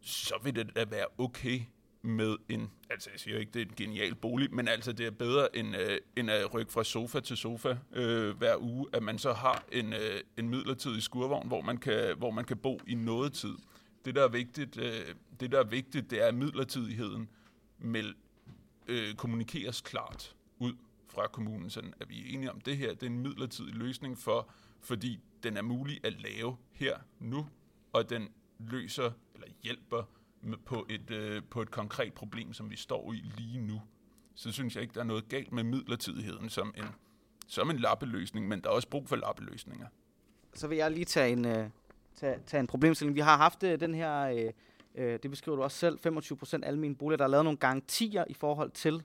[0.00, 1.60] Så vil det da være okay
[2.02, 5.10] med en, altså jeg siger ikke, det er en genial bolig, men altså det er
[5.10, 9.18] bedre end, øh, end at rykke fra sofa til sofa øh, hver uge, at man
[9.18, 12.94] så har en, øh, en midlertidig skurvogn, hvor man, kan, hvor man kan bo i
[12.94, 13.54] noget tid.
[14.04, 17.28] Det der er vigtigt, øh, det der er vigtigt, det er at midlertidigheden
[17.78, 18.14] mel,
[18.88, 20.72] øh, kommunikeres klart ud
[21.18, 24.18] fra kommunen, sådan at vi er enige om det her, det er en midlertidig løsning
[24.18, 24.50] for,
[24.80, 27.46] fordi den er mulig at lave her nu,
[27.92, 30.02] og den løser eller hjælper
[30.64, 33.80] på et, øh, på et konkret problem, som vi står i lige nu,
[34.34, 36.84] så synes jeg ikke, der er noget galt med midlertidigheden som en,
[37.46, 39.86] som en lappeløsning, men der er også brug for lappeløsninger.
[40.54, 41.68] Så vil jeg lige tage en, øh,
[42.14, 43.14] tage, tage en problemstilling.
[43.14, 44.52] Vi har haft øh, den her, øh,
[44.94, 48.24] øh det beskriver du også selv, 25 procent almindelige boliger, der er lavet nogle garantier
[48.28, 49.02] i forhold til,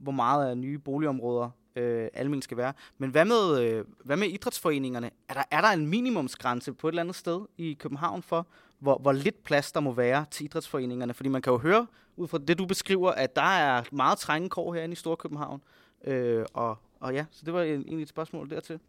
[0.00, 2.72] hvor meget af nye boligområder øh, almindeligt skal være.
[2.98, 5.10] Men hvad med, øh, hvad med idrætsforeningerne?
[5.28, 8.46] Er der, er der en minimumsgrænse på et eller andet sted i København for,
[8.78, 11.14] hvor, hvor lidt plads der må være til idrætsforeningerne.
[11.14, 11.86] Fordi man kan jo høre,
[12.16, 15.62] ud fra det du beskriver, at der er meget trænge kår herinde i Storkøbenhavn.
[16.04, 18.80] Øh, og, og ja, så det var egentlig et spørgsmål dertil.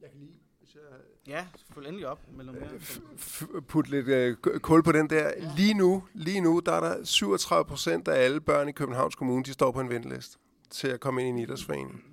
[0.00, 0.82] Jeg kan lige, hvis jeg...
[1.28, 3.60] Ja, selvfølgelig endelig op med noget mere.
[3.60, 5.28] Put lidt øh, kul på den der.
[5.28, 5.52] Ja.
[5.56, 9.44] Lige nu, lige nu, der er der 37 procent af alle børn i Københavns Kommune,
[9.44, 10.38] de står på en venteliste
[10.70, 12.04] til at komme ind i en idrætsforening.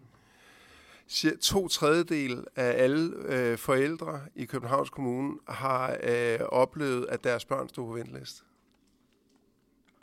[1.42, 7.70] To tredjedel af alle øh, forældre i Københavns Kommune har øh, oplevet, at deres børn
[7.70, 8.44] stod på venteliste.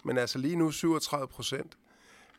[0.04, 1.78] Men altså lige nu 37 procent.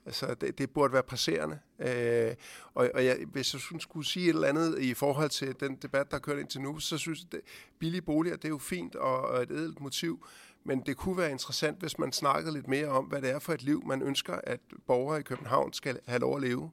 [0.06, 1.60] Altså, det, det burde være presserende.
[1.80, 2.36] Øh,
[2.74, 6.12] og og jeg, hvis jeg skulle sige et eller andet i forhold til den debat,
[6.12, 7.46] der er kørt indtil nu, så synes jeg, at
[7.80, 10.28] billige boliger, det er jo fint og, og et edelt motiv.
[10.66, 13.54] Men det kunne være interessant, hvis man snakkede lidt mere om, hvad det er for
[13.54, 16.72] et liv, man ønsker, at borgere i København skal have lov at leve.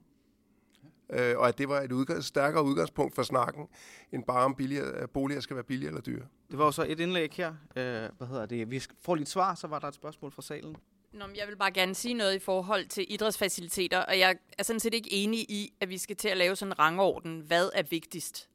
[1.09, 3.67] Øh, og at det var et udgangs, stærkere udgangspunkt for snakken,
[4.11, 6.25] end bare om billigere, at boliger skal være billige eller dyre.
[6.51, 7.49] Det var jo så et indlæg her.
[7.49, 8.71] Øh, hvad hedder det?
[8.71, 10.75] Vi får lige et svar, så var der et spørgsmål fra salen.
[11.11, 14.63] Nå, men jeg vil bare gerne sige noget i forhold til idrætsfaciliteter, og jeg er
[14.63, 17.39] sådan set ikke enig i, at vi skal til at lave sådan en rangorden.
[17.39, 18.49] Hvad er vigtigst?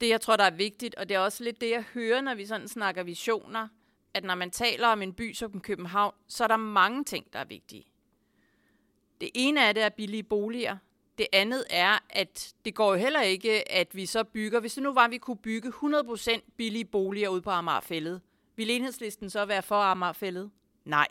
[0.00, 2.34] Det, jeg tror, der er vigtigt, og det er også lidt det, jeg hører, når
[2.34, 3.68] vi sådan snakker visioner,
[4.14, 7.38] at når man taler om en by som København, så er der mange ting, der
[7.38, 7.84] er vigtige.
[9.20, 10.76] Det ene af det er billige boliger.
[11.18, 14.82] Det andet er, at det går jo heller ikke, at vi så bygger, hvis det
[14.82, 18.20] nu var, at vi kunne bygge 100% billige boliger ud på Amagerfællet,
[18.56, 20.50] ville enhedslisten så være for Amagerfællet?
[20.84, 21.08] Nej.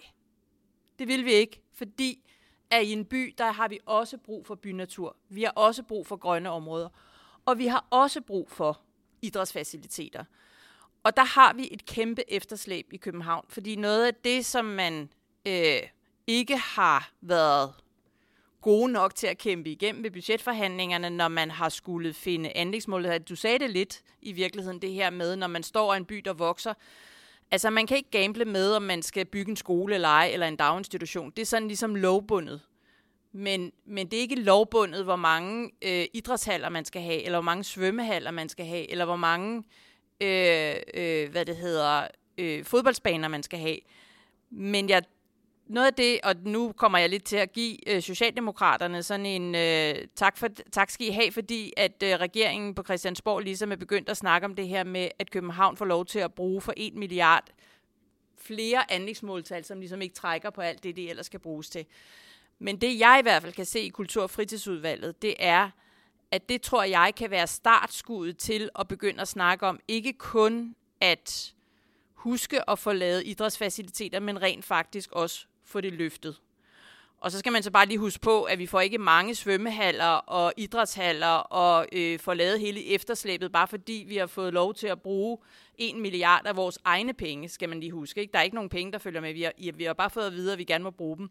[1.02, 2.24] Det vil vi ikke, fordi
[2.70, 5.18] at i en by, der har vi også brug for bynatur.
[5.30, 6.90] Vi har også brug for grønne områder.
[7.46, 8.82] Og vi har også brug for
[9.22, 10.24] idrætsfaciliteter.
[11.04, 15.10] Og der har vi et kæmpe efterslæb i København, fordi noget af det, som man
[15.46, 15.82] øh,
[16.28, 17.74] ikke har været
[18.62, 23.20] gode nok til at kæmpe igennem ved budgetforhandlingerne, når man har skulle finde anlægsmål.
[23.20, 26.16] Du sagde det lidt i virkeligheden, det her med, når man står i en by,
[26.16, 26.74] der vokser.
[27.52, 30.48] Altså, man kan ikke gamble med, om man skal bygge en skole eller ej, eller
[30.48, 31.32] en daginstitution.
[31.36, 32.62] Det er sådan ligesom lovbundet.
[33.32, 37.46] Men, men det er ikke lovbundet, hvor mange øh, idrætshaller man skal have, eller hvor
[37.46, 39.64] mange svømmehaller man skal have, eller hvor mange
[40.22, 43.78] øh, øh, hvad det hedder, øh, fodboldsbaner man skal have.
[44.50, 45.04] Men jeg
[45.72, 49.56] noget af det, og nu kommer jeg lidt til at give øh, Socialdemokraterne sådan en
[49.56, 53.76] øh, tak, for, tak skal I have, fordi at øh, regeringen på Christiansborg ligesom er
[53.76, 56.74] begyndt at snakke om det her med, at København får lov til at bruge for
[56.78, 57.44] 1 milliard
[58.38, 61.86] flere anlægsmåltal, som ligesom ikke trækker på alt det, det ellers skal bruges til.
[62.60, 65.70] Men det jeg i hvert fald kan se i Kultur- og Fritidsudvalget, det er,
[66.32, 70.76] at det tror jeg kan være startskuddet til at begynde at snakke om ikke kun
[71.02, 71.54] at
[72.14, 76.40] huske at få lavet idrætsfaciliteter, men rent faktisk også få det løftet.
[77.22, 80.06] Og så skal man så bare lige huske på, at vi får ikke mange svømmehaller
[80.06, 84.88] og idrætshaller og øh, får lavet hele efterslæbet, bare fordi vi har fået lov til
[84.88, 85.38] at bruge
[85.78, 88.22] en milliard af vores egne penge, skal man lige huske.
[88.22, 88.32] Ikke?
[88.32, 89.34] Der er ikke nogen penge, der følger med.
[89.34, 91.30] Vi har, vi har bare fået at vide, at vi gerne må bruge dem.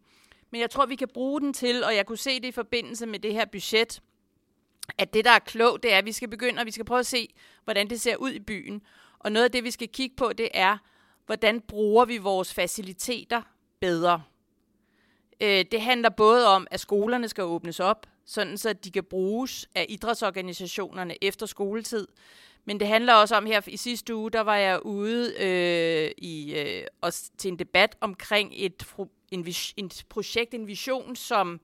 [0.51, 3.07] Men jeg tror, vi kan bruge den til, og jeg kunne se det i forbindelse
[3.07, 4.03] med det her budget,
[4.99, 7.01] at det, der er klogt, det er, at vi skal begynde, og vi skal prøve
[7.01, 7.35] at se,
[7.65, 8.83] hvordan det ser ud i byen.
[9.19, 10.79] Og noget af det, vi skal kigge på, det er,
[11.27, 13.43] hvordan bruger vi vores faciliteter
[13.81, 14.23] bedre.
[15.41, 19.69] Øh, det handler både om, at skolerne skal åbnes op, sådan så de kan bruges
[19.75, 22.09] af idrætsorganisationerne efter skoletid.
[22.65, 26.55] Men det handler også om, her i sidste uge, der var jeg ude øh, i,
[26.55, 28.87] øh, også til en debat omkring et,
[29.31, 31.61] en, et projekt, en vision, som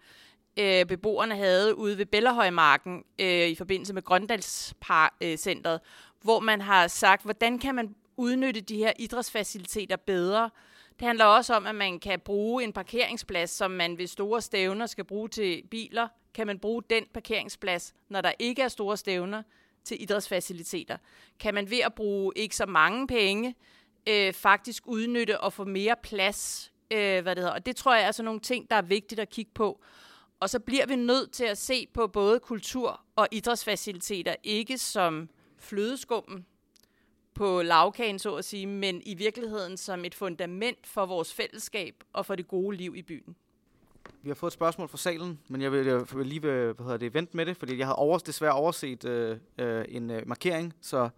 [0.56, 5.78] øh, beboerne havde ude ved Bellerhøjmarken øh, i forbindelse med Grøndalscenteret, øh,
[6.22, 10.50] hvor man har sagt, hvordan kan man udnytte de her idrætsfaciliteter bedre,
[10.98, 14.86] det handler også om, at man kan bruge en parkeringsplads, som man ved store stævner
[14.86, 16.08] skal bruge til biler.
[16.34, 19.42] Kan man bruge den parkeringsplads, når der ikke er store stævner,
[19.84, 20.96] til idrætsfaciliteter?
[21.40, 23.54] Kan man ved at bruge ikke så mange penge,
[24.08, 26.72] øh, faktisk udnytte og få mere plads?
[26.90, 27.54] Øh, hvad det hedder.
[27.54, 29.82] Og det tror jeg er sådan nogle ting, der er vigtigt at kigge på.
[30.40, 35.28] Og så bliver vi nødt til at se på både kultur og idrætsfaciliteter, ikke som
[35.58, 36.46] flødeskummen,
[37.36, 42.26] på lavkagen, så at sige, men i virkeligheden som et fundament for vores fællesskab og
[42.26, 43.36] for det gode liv i byen.
[44.22, 46.96] Vi har fået et spørgsmål fra salen, men jeg vil, jeg vil lige hvad hedder
[46.96, 50.74] det, vente med det, fordi jeg havde over, desværre overset øh, øh, en øh, markering,
[50.80, 51.08] så...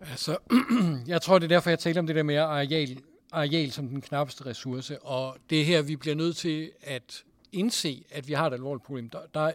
[0.00, 0.36] Altså,
[1.06, 3.00] jeg tror, det er derfor, jeg taler om det der med areal,
[3.32, 8.04] areal som den knappeste ressource, og det er her, vi bliver nødt til at indse,
[8.10, 9.10] at vi har et alvorligt problem.
[9.10, 9.52] Der, der,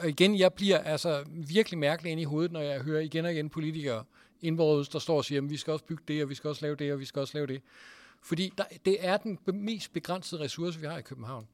[0.00, 3.32] og igen, jeg bliver altså virkelig mærkelig ind i hovedet, når jeg hører igen og
[3.32, 4.04] igen politikere
[4.40, 6.64] indbordet, der står og siger, at vi skal også bygge det, og vi skal også
[6.64, 7.62] lave det, og vi skal også lave det.
[8.22, 11.48] Fordi der, det er den mest begrænsede ressource, vi har i København.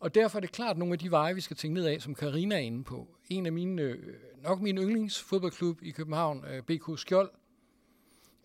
[0.00, 2.14] Og derfor er det klart nogle af de veje, vi skal tænke ned af, som
[2.14, 3.08] Karina er inde på.
[3.28, 7.30] En af mine, øh, nok min yndlingsfodboldklub i København, øh, BK Skjold,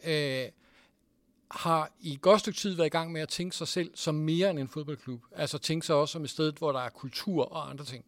[0.08, 0.46] øh,
[1.52, 4.16] har i et godt stykke tid været i gang med at tænke sig selv som
[4.16, 5.22] mere end en fodboldklub.
[5.32, 8.06] Altså tænke sig også som et sted, hvor der er kultur og andre ting.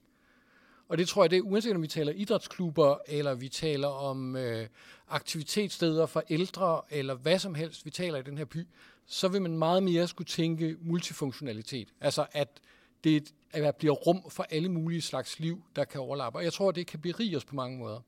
[0.90, 4.36] Og det tror jeg, det er uanset om vi taler idrætsklubber, eller vi taler om
[4.36, 4.68] øh,
[5.10, 8.68] aktivitetssteder for ældre, eller hvad som helst, vi taler i den her by,
[9.06, 11.88] så vil man meget mere skulle tænke multifunktionalitet.
[12.02, 12.62] Altså at
[13.04, 16.40] det at der bliver rum for alle mulige slags liv, der kan overlappe.
[16.40, 18.00] Og jeg tror, det kan berige os på mange måder.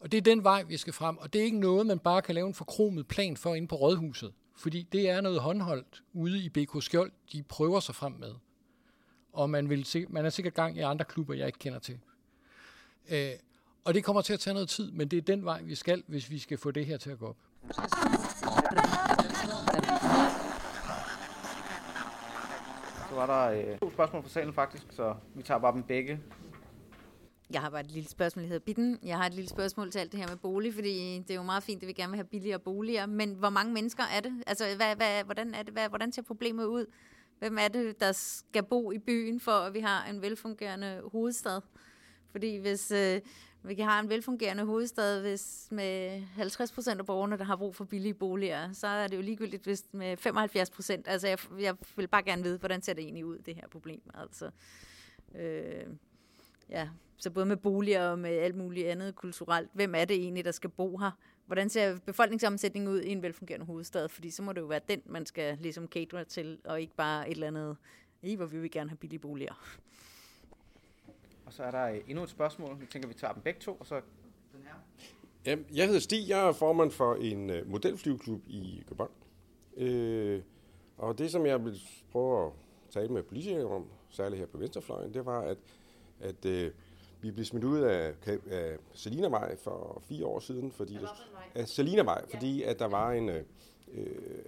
[0.00, 1.18] Og det er den vej, vi skal frem.
[1.18, 3.76] Og det er ikke noget, man bare kan lave en forkromet plan for ind på
[3.76, 4.32] rådhuset.
[4.56, 8.34] Fordi det er noget håndholdt ude i BK Skjold, de prøver sig frem med.
[9.34, 11.98] Og man, vil se, man er sikkert gang i andre klubber, jeg ikke kender til.
[13.10, 13.30] Øh,
[13.84, 16.02] og det kommer til at tage noget tid, men det er den vej, vi skal,
[16.06, 17.36] hvis vi skal få det her til at gå op.
[23.08, 26.20] Så var der øh, to spørgsmål fra salen faktisk, så vi tager bare dem begge.
[27.50, 28.98] Jeg har bare et lille spørgsmål, der hedder Bitten.
[29.02, 31.42] Jeg har et lille spørgsmål til alt det her med bolig, fordi det er jo
[31.42, 33.06] meget fint, at vi gerne vil have billigere boliger.
[33.06, 34.32] Men hvor mange mennesker er det?
[34.46, 36.86] Altså, hvad, hvad, hvordan, er det, hvad, hvordan ser problemet ud?
[37.38, 41.60] Hvem er det, der skal bo i byen, for at vi har en velfungerende hovedstad?
[42.30, 43.20] Fordi hvis øh,
[43.62, 47.84] vi har en velfungerende hovedstad, hvis med 50 procent af borgerne, der har brug for
[47.84, 51.08] billige boliger, så er det jo ligegyldigt hvis med 75 procent.
[51.08, 54.00] Altså, jeg, jeg vil bare gerne vide, hvordan ser det egentlig ud, det her problem?
[54.14, 54.50] Altså,
[55.34, 55.86] øh,
[56.68, 59.70] ja, så både med boliger og med alt muligt andet kulturelt.
[59.72, 61.10] Hvem er det egentlig, der skal bo her?
[61.46, 64.08] Hvordan ser befolkningssammensætningen ud i en velfungerende hovedstad?
[64.08, 67.28] Fordi så må det jo være den, man skal ligesom catere til, og ikke bare
[67.28, 67.76] et eller andet,
[68.22, 69.78] i hvor vi vil gerne have billige boliger.
[71.46, 72.80] Og så er der øh, endnu et spørgsmål.
[72.80, 73.94] Vi tænker, vi tager dem begge to, og så
[74.52, 74.74] den her.
[75.46, 76.28] Jamen, jeg hedder Stig.
[76.28, 79.10] Jeg er formand for en uh, modelflyveklub i København.
[79.76, 80.42] Øh,
[80.96, 81.80] og det, som jeg vil
[82.12, 82.52] prøve at
[82.90, 85.58] tale med politikere om, særligt her på Venstrefløjen, det var, at,
[86.20, 86.72] at uh,
[87.24, 88.14] vi blev smidt ud af,
[88.50, 91.08] af Selina Maj for fire år siden, fordi der,
[91.54, 93.42] af Selina Maj, fordi at der var en, øh,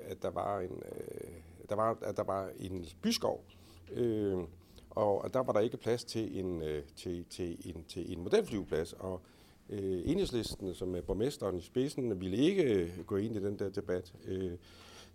[0.04, 1.30] at der var en, øh,
[1.68, 3.44] der var, at der var en byskov,
[3.92, 4.38] øh,
[4.90, 8.92] og der var der ikke plads til en, øh, til, til en, til en modelflyveplads,
[8.92, 9.20] og
[9.70, 13.68] øh, enhedslisten, som er borgmesteren i spidsen, ville ikke øh, gå ind i den der
[13.68, 14.12] debat.
[14.24, 14.52] Øh,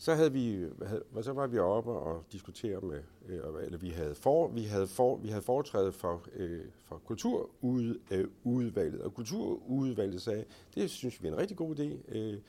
[0.01, 4.15] så havde vi, havde, så var vi oppe og diskutere med, øh, eller vi havde
[4.15, 10.45] for, vi havde for, vi havde foretrædet for, øh, for kulturudvalget, øh, og kulturudvalget sagde,
[10.75, 12.39] det synes vi er en rigtig god idé, øh,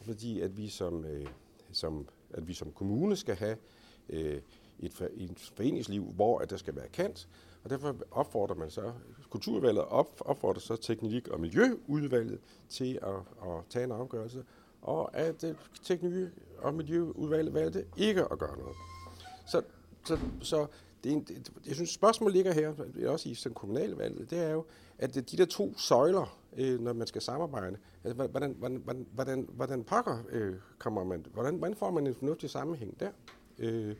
[0.00, 1.26] fordi at vi som, øh,
[1.72, 3.56] som, at vi som kommune skal have
[4.08, 4.40] øh,
[4.80, 7.28] et, et foreningsliv, hvor at der skal være kant,
[7.64, 8.92] og derfor opfordrer man så,
[9.30, 14.44] kulturudvalget op, opfordrer så teknik- og miljøudvalget til at, at tage en afgørelse,
[14.82, 18.76] og at øh, teknik- og miljøudvalget valgte ikke at gøre noget.
[19.46, 19.62] Så,
[20.04, 20.66] så, så
[21.04, 22.72] det er en, det, jeg synes, spørgsmålet ligger her,
[23.08, 24.64] også i den kommunalvalget, det er jo,
[24.98, 29.84] at de der to søjler, øh, når man skal samarbejde, altså, hvordan, hvordan, hvordan, hvordan
[29.84, 33.10] pakker øh, kommer man, hvordan, hvordan får man en fornuftig sammenhæng der?
[33.58, 33.96] Øh,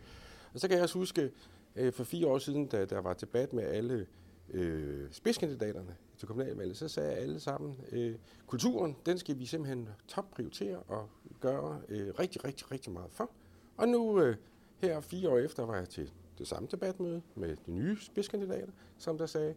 [0.54, 1.30] og så kan jeg også huske,
[1.76, 4.06] øh, for fire år siden, da der var debat med alle
[4.50, 8.14] øh, spidskandidaterne til kommunalvalget, så sagde alle sammen, øh,
[8.46, 11.08] kulturen, den skal vi simpelthen topprioritere og
[11.40, 13.30] gøre øh, rigtig, rigtig, rigtig meget for.
[13.76, 14.36] Og nu, øh,
[14.78, 19.18] her fire år efter, var jeg til det samme debatmøde med de nye spidskandidater, som
[19.18, 19.54] der sagde,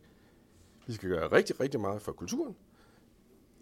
[0.87, 2.55] vi skal gøre rigtig, rigtig meget for kulturen.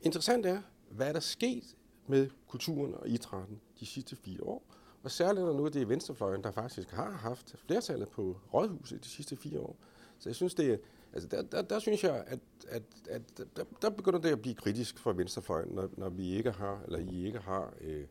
[0.02, 1.76] Interessant er, hvad er der sket
[2.08, 4.64] med kulturen og idrætten de sidste fire år?
[5.04, 9.10] Og særligt når nu det er Venstrefløjen, der faktisk har haft flertallet på rådhuset de
[9.10, 9.78] sidste fire år.
[10.20, 10.78] Så jeg synes, det er,
[11.14, 13.22] altså der, der, der synes jeg, at, at, at
[13.56, 17.00] der, der begynder det at blive kritisk for Venstrefløjen, når, når vi ikke har, eller
[17.00, 18.06] I ikke har øh,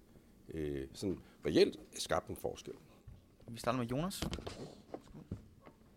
[0.55, 2.75] øh, sådan reelt skabt en forskel.
[3.49, 4.23] Vi starter med Jonas.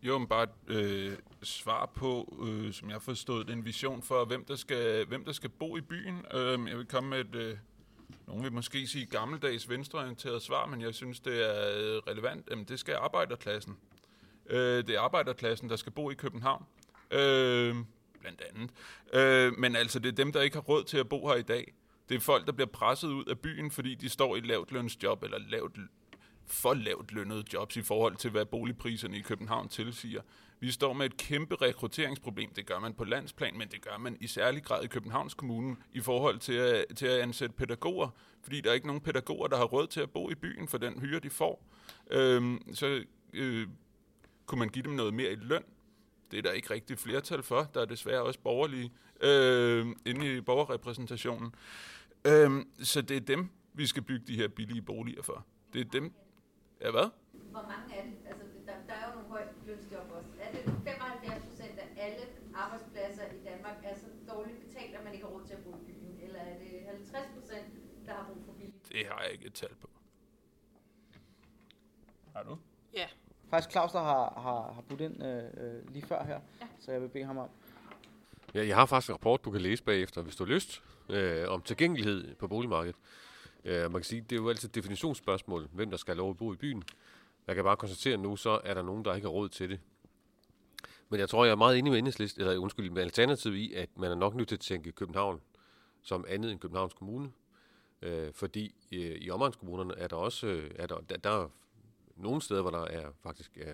[0.04, 4.26] Jo, men bare et øh, svar på, øh, som jeg har forstået, en vision for,
[4.26, 6.26] hvem der skal, hvem der skal bo i byen.
[6.34, 7.58] Øh, jeg vil komme med et, øh,
[8.28, 12.48] nogen vil måske sige gammeldags venstreorienteret svar, men jeg synes, det er øh, relevant.
[12.50, 13.78] Jamen, det skal arbejderklassen.
[14.46, 16.66] Øh, det er arbejderklassen, der skal bo i København.
[17.12, 17.76] Øh,
[18.20, 18.72] blandt andet.
[19.14, 21.42] Øh, men altså, det er dem, der ikke har råd til at bo her i
[21.42, 21.74] dag.
[22.10, 24.72] Det er folk, der bliver presset ud af byen, fordi de står i et lavt
[24.72, 25.78] lønsjob, eller lavt,
[26.48, 30.22] for lavt lønnede jobs i forhold til, hvad boligpriserne i København tilsiger.
[30.60, 32.54] Vi står med et kæmpe rekrutteringsproblem.
[32.54, 35.76] Det gør man på landsplan, men det gør man i særlig grad i Københavns Kommune
[35.94, 38.10] i forhold til at, til at ansætte pædagoger,
[38.44, 40.78] fordi der er ikke nogen pædagoger, der har råd til at bo i byen for
[40.78, 41.66] den hyre, de får.
[42.12, 43.04] Øhm, så
[43.34, 43.68] øh,
[44.46, 45.64] kunne man give dem noget mere i løn.
[46.32, 47.64] Det er der ikke rigtig flertal for.
[47.74, 51.56] Der er desværre også borgerlige øh, inde i borgerrepræsentationen.
[52.28, 55.46] Øh, så det er dem, vi skal bygge de her billige boliger for.
[55.74, 56.14] Det er dem...
[56.82, 57.10] Ja, hvad?
[57.34, 58.14] Hvor mange er det?
[58.26, 60.30] Altså, der, der er jo nogle højt lønsjob også.
[60.40, 62.26] Er det 75 procent af alle
[62.56, 65.70] arbejdspladser i Danmark er så dårligt betalt, at man ikke har råd til at bo
[65.70, 66.20] i byen?
[66.22, 67.68] Eller er det 50 procent,
[68.06, 69.90] der har brug for billige Det har jeg ikke et tal på.
[72.36, 72.58] Har du?
[72.94, 73.08] Ja.
[73.52, 76.68] Faktisk Claus, der har, har, har budt ind øh, øh, lige før her, ja.
[76.80, 77.50] så jeg vil bede ham om.
[78.54, 81.50] Ja, jeg har faktisk en rapport, du kan læse bagefter, hvis du har lyst, øh,
[81.50, 82.96] om tilgængelighed på boligmarkedet.
[83.66, 86.30] Øh, man kan sige, det er jo altid et definitionsspørgsmål, hvem der skal have lov
[86.30, 86.84] at bo i byen.
[87.48, 89.80] Jeg kan bare konstatere nu, så er der nogen, der ikke har råd til det.
[91.10, 93.90] Men jeg tror, jeg er meget enig med Enhedslist, eller undskyld, med Alternativ i, at
[93.96, 95.42] man er nok nødt til at tænke København
[96.02, 97.32] som andet end Københavns Kommune.
[98.02, 101.50] Øh, fordi øh, i omegnskommunerne er der også øh, er der, der, der er
[102.22, 103.72] nogle steder, hvor der er faktisk øh, er,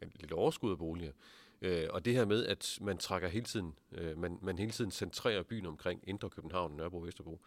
[0.00, 1.12] er lidt overskud af boliger.
[1.62, 4.90] Øh, og det her med, at man trækker hele tiden, øh, man, man hele tiden
[4.90, 7.40] centrerer byen omkring Indre København, Nørrebro, Vesterbro,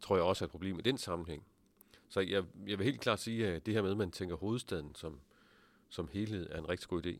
[0.00, 1.44] tror jeg også er et problem i den sammenhæng.
[2.08, 4.94] Så jeg, jeg vil helt klart sige, at det her med, at man tænker hovedstaden
[4.94, 5.20] som,
[5.88, 7.18] som helhed, er en rigtig god idé.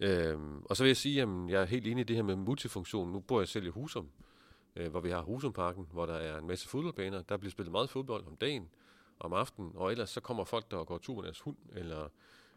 [0.00, 2.36] Øhm, og så vil jeg sige, at jeg er helt enig i det her med
[2.36, 3.12] multifunktion.
[3.12, 4.10] Nu bor jeg selv i Husum,
[4.76, 7.22] øh, hvor vi har Husumparken, hvor der er en masse fodboldbaner.
[7.22, 8.68] Der bliver spillet meget fodbold om dagen,
[9.20, 12.08] om aftenen, og ellers så kommer folk, der går tur med deres hund, eller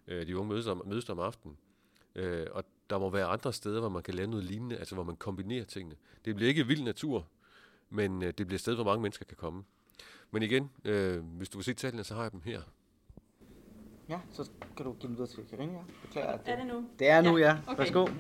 [0.07, 1.57] øh, de unge mødes om, mødes om aftenen.
[2.15, 5.03] Øh, og der må være andre steder, hvor man kan lave noget lignende, altså hvor
[5.03, 5.95] man kombinerer tingene.
[6.25, 7.27] Det bliver ikke vild natur,
[7.89, 9.63] men øh, det bliver et sted, hvor mange mennesker kan komme.
[10.31, 12.61] Men igen, øh, hvis du vil se tallene, så har jeg dem her.
[14.09, 15.73] Ja, så kan du give dem videre til Karina.
[15.73, 15.79] Ja.
[16.01, 16.87] Beklager, at Er det nu?
[16.99, 17.45] Det er nu, ja.
[17.45, 17.71] Ja, ja.
[17.71, 17.77] okay.
[17.77, 18.07] Værsgo.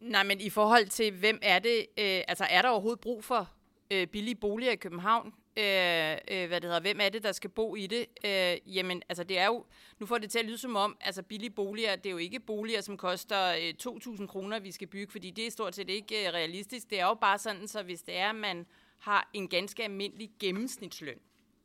[0.00, 3.50] Nej, men i forhold til, hvem er det, øh, altså er der overhovedet brug for
[3.90, 5.34] øh, billige boliger i København?
[5.58, 8.06] Øh, øh, hvad det hedder, hvem er det, der skal bo i det?
[8.24, 9.64] Øh, jamen, altså det er jo,
[9.98, 12.40] nu får det til at lyde som om, altså billige boliger, det er jo ikke
[12.40, 16.26] boliger, som koster øh, 2.000 kroner, vi skal bygge, fordi det er stort set ikke
[16.26, 16.90] øh, realistisk.
[16.90, 18.66] Det er jo bare sådan, så hvis det er, at man
[18.98, 21.18] har en ganske almindelig gennemsnitsløn,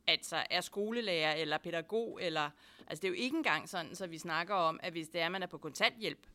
[0.06, 2.50] altså er skolelærer eller pædagog, eller,
[2.86, 5.26] altså det er jo ikke engang sådan, så vi snakker om, at hvis det er,
[5.26, 6.26] at man er på kontanthjælp,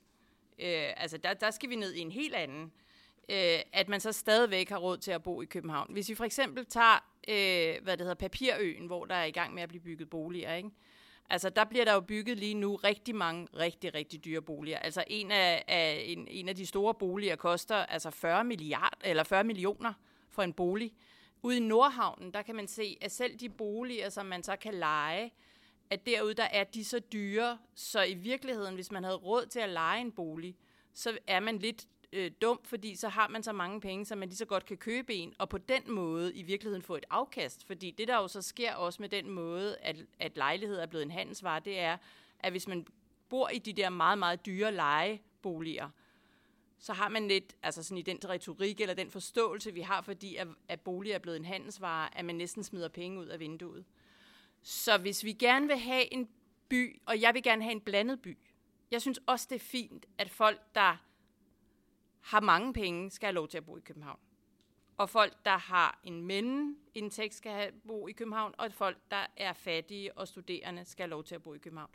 [0.59, 2.88] øh, altså der, der skal vi ned i en helt anden, øh,
[3.29, 5.87] Øh, at man så stadigvæk har råd til at bo i København.
[5.93, 9.53] Hvis vi for eksempel tager, øh, hvad det hedder, Papirøen, hvor der er i gang
[9.53, 10.69] med at blive bygget boliger, ikke?
[11.29, 14.77] Altså, der bliver der jo bygget lige nu rigtig mange rigtig, rigtig dyre boliger.
[14.77, 19.23] Altså, en af, af, en, en af de store boliger koster altså 40, milliard, eller
[19.23, 19.93] 40 millioner
[20.29, 20.93] for en bolig.
[21.41, 24.73] Ude i Nordhavnen, der kan man se, at selv de boliger, som man så kan
[24.73, 25.33] lege,
[25.89, 29.59] at derude, der er de så dyre, så i virkeligheden, hvis man havde råd til
[29.59, 30.55] at lege en bolig,
[30.93, 34.29] så er man lidt øh, dum, fordi så har man så mange penge, så man
[34.29, 37.67] lige så godt kan købe en, og på den måde i virkeligheden få et afkast.
[37.67, 41.03] Fordi det, der jo så sker også med den måde, at, at lejlighed er blevet
[41.03, 41.97] en handelsvare, det er,
[42.39, 42.87] at hvis man
[43.29, 45.89] bor i de der meget, meget dyre lejeboliger,
[46.79, 50.35] så har man lidt, altså sådan i den retorik eller den forståelse, vi har, fordi
[50.35, 53.85] at, at bolig er blevet en handelsvare, at man næsten smider penge ud af vinduet.
[54.61, 56.29] Så hvis vi gerne vil have en
[56.69, 58.37] by, og jeg vil gerne have en blandet by,
[58.91, 60.97] jeg synes også, det er fint, at folk, der
[62.21, 64.19] har mange penge, skal have lov til at bo i København.
[64.97, 69.53] Og folk, der har en mellemindtægt, skal have bo i København, og folk, der er
[69.53, 71.89] fattige og studerende, skal have lov til at bo i København.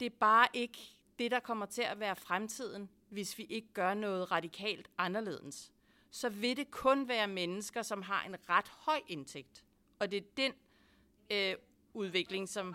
[0.00, 0.78] Det er bare ikke
[1.18, 5.72] det, der kommer til at være fremtiden, hvis vi ikke gør noget radikalt anderledes.
[6.10, 9.64] Så vil det kun være mennesker, som har en ret høj indtægt.
[9.98, 10.52] Og det er den
[11.30, 11.54] øh,
[11.94, 12.74] udvikling, som...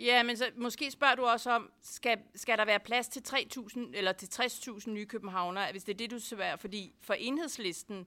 [0.00, 3.80] Ja, men så måske spørger du også om, skal, skal der være plads til 3.000
[3.94, 6.56] eller til 60.000 nye københavnere, hvis det er det, du spørger.
[6.56, 8.06] Fordi for enhedslisten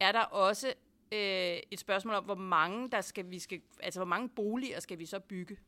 [0.00, 0.68] er der også
[1.12, 4.98] øh, et spørgsmål om, hvor mange, der skal, vi skal, altså, hvor mange boliger skal
[4.98, 5.58] vi så bygge.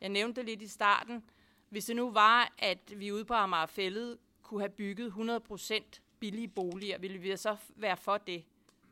[0.00, 1.24] Jeg nævnte det lidt i starten.
[1.68, 5.82] Hvis det nu var, at vi ude på Amagerfællet kunne have bygget 100%
[6.20, 8.44] billige boliger, ville vi så være for det?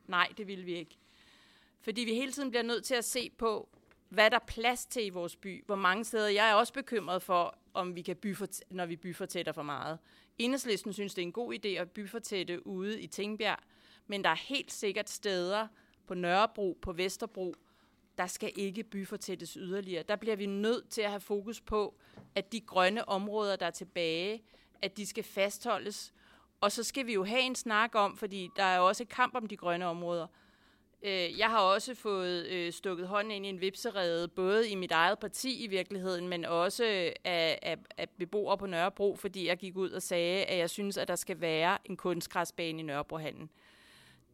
[0.07, 0.97] Nej, det ville vi ikke.
[1.81, 3.69] Fordi vi hele tiden bliver nødt til at se på,
[4.15, 5.65] hvad der er plads til i vores by.
[5.67, 6.29] Hvor mange steder.
[6.29, 9.99] Jeg er også bekymret for, om vi kan byfort, når vi byfortætter for meget.
[10.39, 13.59] Enhedslisten synes, det er en god idé at byfortætte ude i Tingbjerg,
[14.07, 15.69] men der er helt sikkert steder
[16.07, 17.55] på Nørrebro, på Vesterbro,
[18.19, 20.03] der skal ikke byfortættes yderligere.
[20.03, 21.95] Der bliver vi nødt til at have fokus på,
[22.35, 24.43] at de grønne områder, der er tilbage,
[24.83, 26.15] at de skal fastholdes.
[26.61, 29.09] Og så skal vi jo have en snak om, fordi der er jo også et
[29.09, 30.27] kamp om de grønne områder.
[31.05, 34.93] Øh, Jeg har også fået øh, stukket hånden ind i en vipserede, både i mit
[34.93, 36.85] eget parti i virkeligheden, men også
[37.25, 40.97] af, af, af beboere på Nørrebro, fordi jeg gik ud og sagde, at jeg synes,
[40.97, 43.51] at der skal være en kunstgræsbane i Nørrebrohallen.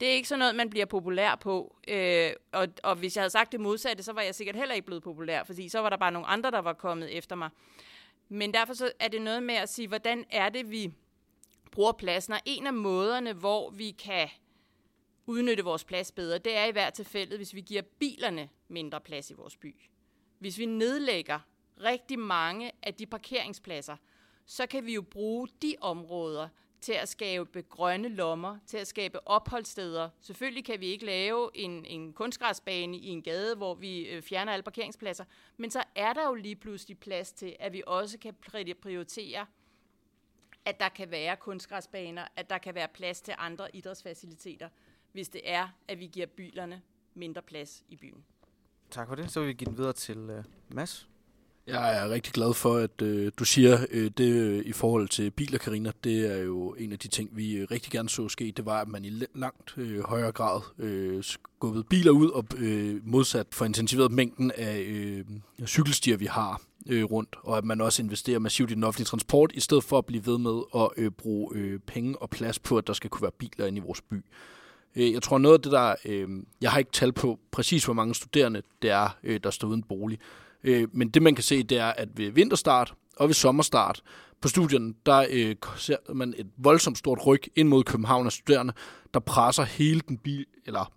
[0.00, 1.76] Det er ikke sådan noget, man bliver populær på.
[1.88, 4.86] Øh, og, og hvis jeg havde sagt det modsatte, så var jeg sikkert heller ikke
[4.86, 7.50] blevet populær, fordi så var der bare nogle andre, der var kommet efter mig.
[8.28, 10.90] Men derfor så er det noget med at sige, hvordan er det, vi
[11.72, 12.32] bruger pladsen?
[12.32, 14.28] Og en af måderne, hvor vi kan
[15.30, 19.30] udnytte vores plads bedre, det er i hvert tilfælde, hvis vi giver bilerne mindre plads
[19.30, 19.76] i vores by.
[20.38, 21.38] Hvis vi nedlægger
[21.80, 23.96] rigtig mange af de parkeringspladser,
[24.46, 26.48] så kan vi jo bruge de områder
[26.80, 30.08] til at skabe grønne lommer, til at skabe opholdssteder.
[30.20, 34.52] Selvfølgelig kan vi ikke lave en, en kunstgræsbane i en gade, hvor vi øh, fjerner
[34.52, 35.24] alle parkeringspladser,
[35.56, 38.34] men så er der jo lige pludselig plads til, at vi også kan
[38.82, 39.46] prioritere,
[40.64, 44.68] at der kan være kunstgræsbaner, at der kan være plads til andre idrætsfaciliteter,
[45.12, 46.82] hvis det er, at vi giver bilerne
[47.14, 48.24] mindre plads i byen.
[48.90, 49.30] Tak for det.
[49.30, 51.08] Så vil vi give den videre til uh, Mads.
[51.66, 55.30] Jeg er rigtig glad for, at øh, du siger øh, det øh, i forhold til
[55.30, 55.92] biler, Karina.
[56.04, 58.52] Det er jo en af de ting, vi øh, rigtig gerne så ske.
[58.56, 63.06] Det var, at man i langt øh, højere grad øh, skubbede biler ud og øh,
[63.06, 65.24] modsat for intensiveret mængden af øh,
[65.66, 67.36] cykelstier, vi har øh, rundt.
[67.42, 70.26] Og at man også investerer massivt i den offentlige transport, i stedet for at blive
[70.26, 73.32] ved med at øh, bruge øh, penge og plads på, at der skal kunne være
[73.38, 74.24] biler inde i vores by.
[74.96, 76.28] Øh, jeg tror noget af det der, øh,
[76.60, 79.82] jeg har ikke tal på præcis hvor mange studerende det er, øh, der står uden
[79.82, 80.18] bolig.
[80.64, 84.02] Øh, men det man kan se, det er, at ved vinterstart og ved sommerstart
[84.40, 88.72] på studierne, der øh, ser man et voldsomt stort ryg ind mod København af studerende,
[89.14, 90.92] der presser hele den bil, eller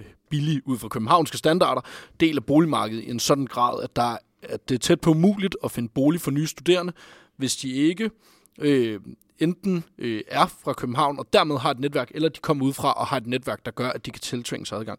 [0.00, 1.80] øh, billige ud fra københavnske standarder,
[2.20, 5.56] del af boligmarkedet i en sådan grad, at, der, at det er tæt på umuligt
[5.64, 6.92] at finde bolig for nye studerende,
[7.36, 8.10] hvis de ikke
[8.58, 9.00] øh,
[9.42, 12.92] enten øh, er fra København og dermed har et netværk, eller de kommer ud fra
[12.92, 14.98] og har et netværk, der gør, at de kan tiltvinge sig adgang.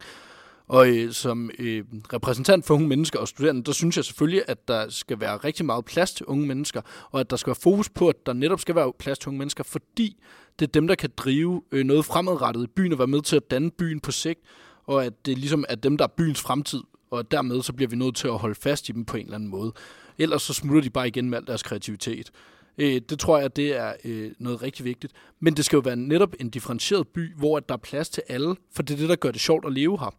[0.68, 1.84] Og øh, som øh,
[2.14, 5.66] repræsentant for unge mennesker og studerende, der synes jeg selvfølgelig, at der skal være rigtig
[5.66, 6.82] meget plads til unge mennesker,
[7.12, 9.38] og at der skal være fokus på, at der netop skal være plads til unge
[9.38, 10.18] mennesker, fordi
[10.60, 13.36] det er dem, der kan drive øh, noget fremadrettet i byen og være med til
[13.36, 14.40] at danne byen på sigt,
[14.86, 16.82] og at det ligesom er dem, der er byens fremtid,
[17.12, 19.36] og dermed så bliver vi nødt til at holde fast i dem på en eller
[19.36, 19.74] anden måde.
[20.18, 22.32] Ellers så smutter de bare igen med al deres kreativitet.
[22.78, 25.14] Øh, det tror jeg, det er øh, noget rigtig vigtigt.
[25.40, 28.56] Men det skal jo være netop en differentieret by, hvor der er plads til alle,
[28.76, 30.16] for det er det, der gør det sjovt at leve her.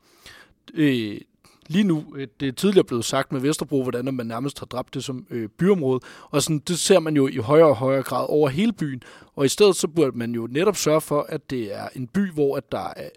[0.74, 1.20] Øh,
[1.66, 4.94] lige nu, øh, det er tidligere blevet sagt med Vesterbro, hvordan man nærmest har dræbt
[4.94, 6.00] det som øh, byområde,
[6.30, 9.02] og sådan, det ser man jo i højere og højere grad over hele byen,
[9.34, 12.32] og i stedet så burde man jo netop sørge for, at det er en by,
[12.32, 13.08] hvor at der er,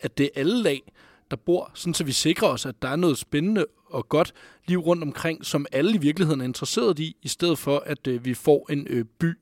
[0.00, 0.92] at det er alle lag,
[1.30, 4.34] der bor, sådan så vi sikrer os, at der er noget spændende og godt
[4.66, 8.24] liv rundt omkring, som alle i virkeligheden er interesseret i, i stedet for, at øh,
[8.24, 9.38] vi får en øh, by,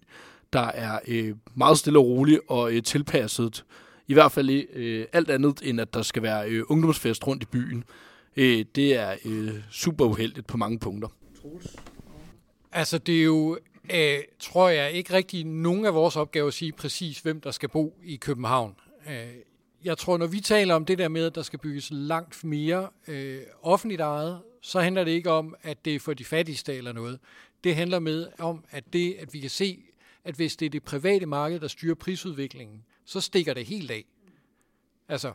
[0.53, 3.64] der er øh, meget stille og rolig og øh, tilpasset.
[4.09, 7.46] I hvert fald øh, alt andet, end at der skal være øh, ungdomsfest rundt i
[7.46, 7.84] byen.
[8.36, 11.09] Øh, det er øh, super uheldigt på mange punkter.
[12.72, 13.59] Altså, det er jo,
[13.94, 17.68] øh, tror jeg, ikke rigtig nogen af vores opgaver at sige præcis, hvem der skal
[17.68, 18.74] bo i København.
[19.09, 19.26] Øh,
[19.85, 22.89] jeg tror, når vi taler om det der med, at der skal bygges langt mere
[23.09, 26.93] øh, offentligt ejet, så handler det ikke om, at det er for de fattigste eller
[26.93, 27.18] noget.
[27.64, 29.85] Det handler med om, at det, at vi kan se,
[30.24, 34.05] at hvis det er det private marked, der styrer prisudviklingen, så stikker det helt af.
[35.09, 35.33] Altså,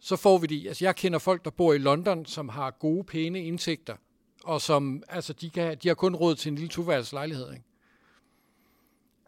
[0.00, 3.04] så får vi de, altså jeg kender folk, der bor i London, som har gode,
[3.04, 3.96] pæne indtægter,
[4.44, 7.64] og som, altså de, kan, de har kun råd til en lille toværelseslejlighed, ikke?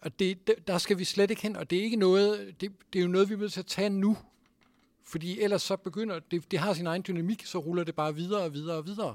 [0.01, 2.99] Og det, der skal vi slet ikke hen, og det er ikke noget, det, det
[2.99, 4.17] er jo noget, vi er nødt til at tage nu.
[5.05, 8.43] Fordi ellers så begynder, det, det har sin egen dynamik, så ruller det bare videre
[8.43, 9.15] og videre og videre.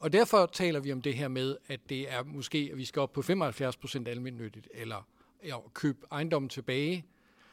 [0.00, 3.00] Og derfor taler vi om det her med, at det er måske, at vi skal
[3.00, 5.08] op på 75% almindeligt, eller
[5.44, 7.04] ja, købe ejendommen tilbage.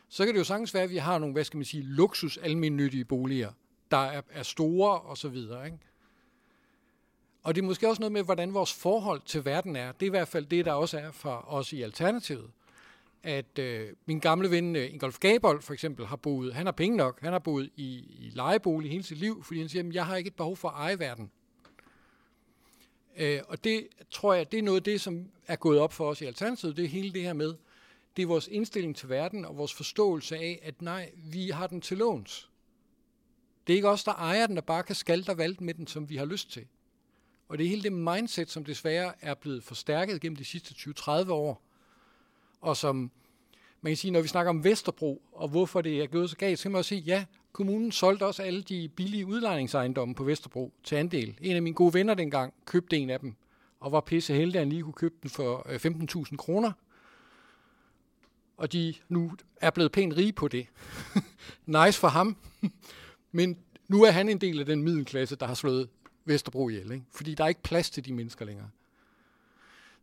[0.10, 2.38] Så kan det jo sagtens være, at vi har nogle, hvad skal man sige, luksus
[2.38, 3.52] almindelige boliger,
[3.92, 5.66] der er, er store og så videre.
[5.66, 5.78] Ikke?
[7.48, 9.92] Og det er måske også noget med, hvordan vores forhold til verden er.
[9.92, 12.52] Det er i hvert fald det, der også er for os i Alternativet.
[13.24, 16.98] At øh, min gamle ven øh, Ingolf Gabold for eksempel har boet, han har penge
[16.98, 20.06] nok, han har boet i, i lejebolig hele sit liv, fordi han siger, at jeg
[20.06, 21.32] har ikke et behov for at eje verden.
[23.18, 26.10] Øh, og det tror jeg, det er noget af det, som er gået op for
[26.10, 27.54] os i Alternativet, det er hele det her med,
[28.18, 31.82] det er vores indstilling til verden og vores forståelse af, at nej, vi har den
[31.82, 32.50] til låns.
[33.68, 35.88] Det er ikke os, der ejer den, der bare kan skalte og valte med den,
[35.88, 36.68] som vi har lyst til.
[37.48, 41.32] Og det er hele det mindset, som desværre er blevet forstærket gennem de sidste 20-30
[41.32, 41.62] år,
[42.62, 43.12] og som
[43.82, 46.60] man kan sige, når vi snakker om Vesterbro, og hvorfor det er gået så galt,
[46.60, 50.74] så kan man også sige, ja, kommunen solgte også alle de billige udlejningsejendomme på Vesterbro
[50.84, 51.38] til andel.
[51.42, 53.36] En af mine gode venner dengang købte en af dem,
[53.80, 56.72] og var pisse heldig, at han lige kunne købe den for øh, 15.000 kroner.
[58.58, 59.32] Og de nu
[59.62, 60.68] er blevet pænt rige på det.
[61.66, 62.38] nice for ham.
[63.32, 65.90] Men nu er han en del af den middelklasse, der har slået
[66.28, 67.06] Vesterbro ihjel, ikke?
[67.12, 68.70] fordi der er ikke plads til de mennesker længere.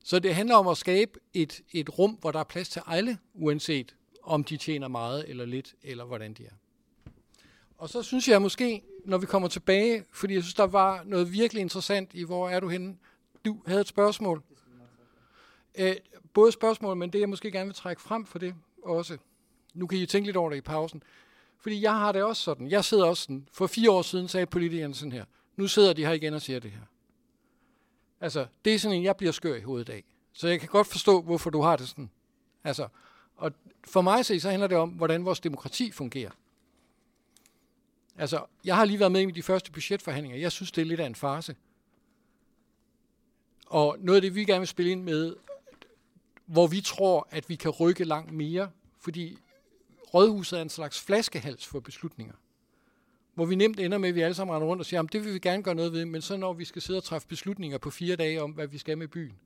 [0.05, 3.19] Så det handler om at skabe et, et rum, hvor der er plads til alle,
[3.35, 6.53] uanset om de tjener meget eller lidt, eller hvordan de er.
[7.79, 11.33] Og så synes jeg måske, når vi kommer tilbage, fordi jeg synes, der var noget
[11.33, 12.97] virkelig interessant i, hvor er du henne?
[13.45, 14.43] Du havde et spørgsmål.
[15.75, 15.97] Æh,
[16.35, 19.19] både spørgsmål, men det jeg måske gerne vil trække frem for det også.
[19.75, 21.03] Nu kan I tænke lidt over det i pausen.
[21.59, 22.71] Fordi jeg har det også sådan.
[22.71, 23.49] Jeg sidder også sådan.
[23.53, 25.25] For fire år siden sagde politikerne sådan her.
[25.57, 26.81] Nu sidder de her igen og siger det her.
[28.21, 30.05] Altså, det er sådan en, jeg bliver skør i hovedet af.
[30.33, 32.11] Så jeg kan godt forstå, hvorfor du har det sådan.
[32.65, 32.89] Altså,
[33.37, 33.53] og
[33.85, 36.31] for mig at se, så handler det om, hvordan vores demokrati fungerer.
[38.19, 40.39] Altså, jeg har lige været med i de første budgetforhandlinger.
[40.39, 41.57] Jeg synes, det er lidt af en farse.
[43.67, 45.37] Og noget af det, vi gerne vil spille ind med,
[46.47, 49.39] hvor vi tror, at vi kan rykke langt mere, fordi
[50.15, 52.35] rådhuset er en slags flaskehals for beslutninger
[53.35, 55.25] hvor vi nemt ender med, at vi alle sammen render rundt og siger, at det
[55.25, 57.79] vil vi gerne gøre noget ved, men så når vi skal sidde og træffe beslutninger
[57.79, 59.39] på fire dage om, hvad vi skal med byen,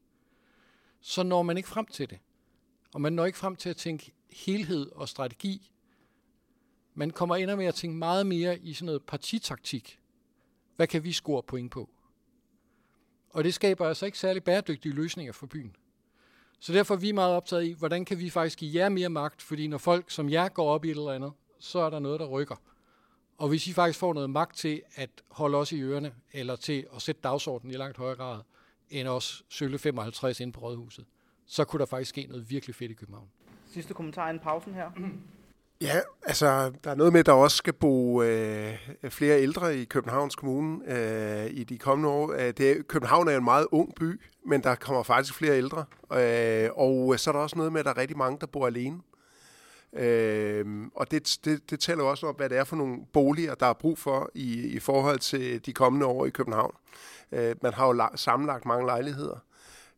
[1.00, 2.18] så når man ikke frem til det.
[2.94, 5.70] Og man når ikke frem til at tænke helhed og strategi.
[6.94, 9.98] Man kommer ind med at tænke meget mere i sådan noget partitaktik.
[10.76, 11.90] Hvad kan vi score point på?
[13.30, 15.76] Og det skaber altså ikke særlig bæredygtige løsninger for byen.
[16.60, 19.42] Så derfor er vi meget optaget i, hvordan kan vi faktisk give jer mere magt,
[19.42, 22.20] fordi når folk som jer går op i et eller andet, så er der noget,
[22.20, 22.56] der rykker.
[23.38, 26.86] Og hvis I faktisk får noget magt til at holde os i ørerne, eller til
[26.96, 28.40] at sætte dagsordenen i langt højere grad,
[28.90, 31.04] end os sølle 55 ind på Rådhuset,
[31.46, 33.28] så kunne der faktisk ske noget virkelig fedt i København.
[33.72, 34.90] Sidste kommentar inden pausen her.
[35.80, 38.74] Ja, altså der er noget med, at der også skal bo øh,
[39.08, 42.32] flere ældre i Københavns Kommune øh, i de kommende år.
[42.32, 45.84] Øh, det er, København er en meget ung by, men der kommer faktisk flere ældre.
[46.12, 48.66] Øh, og så er der også noget med, at der er rigtig mange, der bor
[48.66, 48.96] alene.
[48.96, 49.17] Øh,
[49.92, 53.66] Øhm, og det, det, det tæller også om, hvad det er for nogle boliger, der
[53.66, 56.74] er brug for i, i forhold til de kommende år i København.
[57.32, 59.44] Øh, man har jo la- sammenlagt mange lejligheder.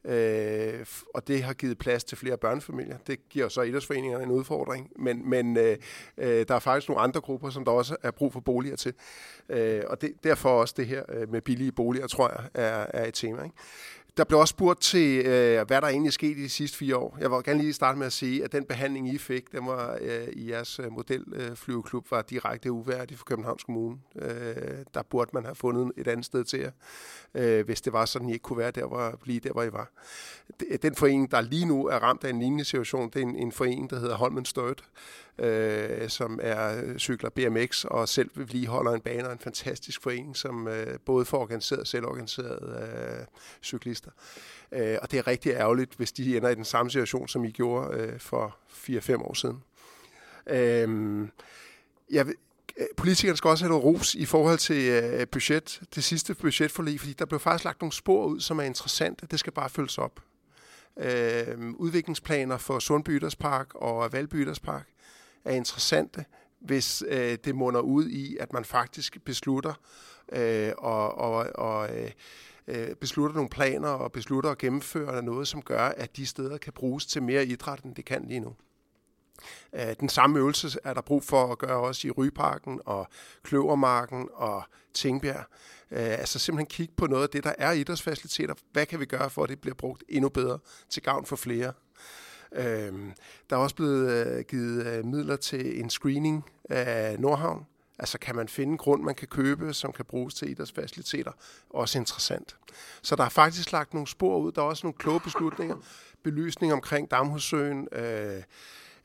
[0.04, 2.98] Øh, og det har givet plads til flere børnefamilier.
[3.06, 5.76] Det giver så idrætsforeningerne en udfordring, men, men øh,
[6.18, 8.94] øh, der er faktisk nogle andre grupper, som der også er brug for boliger til.
[9.48, 13.06] Øh, og det, derfor også det her øh, med billige boliger, tror jeg, er, er
[13.06, 13.42] et tema.
[13.42, 13.56] Ikke?
[14.16, 16.96] Der blev også spurgt til, øh, hvad der egentlig er sket i de sidste fire
[16.96, 17.16] år.
[17.20, 19.98] Jeg vil gerne lige starte med at sige, at den behandling, I fik, den var
[20.00, 23.98] øh, i jeres øh, modelflyveklub, øh, var direkte uværdig for Københavns Kommune.
[24.16, 26.70] Øh, der burde man have fundet et andet sted til jer,
[27.34, 29.72] øh, hvis det var sådan, I ikke kunne være der, hvor, lige der, hvor I
[29.72, 29.90] var.
[30.82, 33.52] Den forening, der lige nu er ramt af en lignende situation, det er en, en
[33.52, 34.84] forening, der hedder Holmen Størt,
[35.40, 40.36] øh, som er øh, cykler BMX og selv vedligeholder en bane og en fantastisk forening,
[40.36, 43.26] som øh, både får organiseret og selvorganiserede øh,
[43.62, 44.10] cyklister.
[44.72, 47.50] Øh, og det er rigtig ærgerligt, hvis de ender i den samme situation, som I
[47.50, 49.62] gjorde øh, for 4-5 år siden.
[50.46, 51.28] Øh,
[52.10, 52.34] jeg vil,
[52.76, 57.00] øh, politikerne skal også have noget ros i forhold til øh, budget, det sidste budgetforlig,
[57.00, 59.26] fordi der blev faktisk lagt nogle spor ud, som er interessante.
[59.30, 60.20] Det skal bare følges op.
[60.96, 64.89] Øh, udviklingsplaner for Sundby Park og Valby Park,
[65.44, 66.24] er interessante,
[66.60, 69.74] hvis øh, det munder ud i, at man faktisk beslutter
[70.32, 72.10] øh, og, og, og øh,
[72.66, 76.72] øh beslutter nogle planer og beslutter at gennemføre noget, som gør, at de steder kan
[76.72, 78.54] bruges til mere idræt, end det kan lige nu.
[79.72, 83.08] Øh, den samme øvelse er der brug for at gøre også i Ryparken og
[83.42, 84.62] Kløvermarken og
[84.94, 85.44] Tingbjerg.
[85.90, 88.54] Øh, altså simpelthen kigge på noget af det, der er idrætsfaciliteter.
[88.72, 90.58] Hvad kan vi gøre for, at det bliver brugt endnu bedre
[90.90, 91.72] til gavn for flere?
[92.52, 93.12] Øhm,
[93.50, 97.66] der er også blevet øh, givet øh, midler til en screening af Nordhavn.
[97.98, 101.32] Altså kan man finde grund, man kan købe, som kan bruges til idrætsfaciliteter.
[101.70, 102.56] Også interessant.
[103.02, 104.52] Så der er faktisk lagt nogle spor ud.
[104.52, 105.76] Der er også nogle kloge beslutninger.
[106.22, 107.88] Belysning omkring Damhussøen.
[107.92, 108.42] Øh,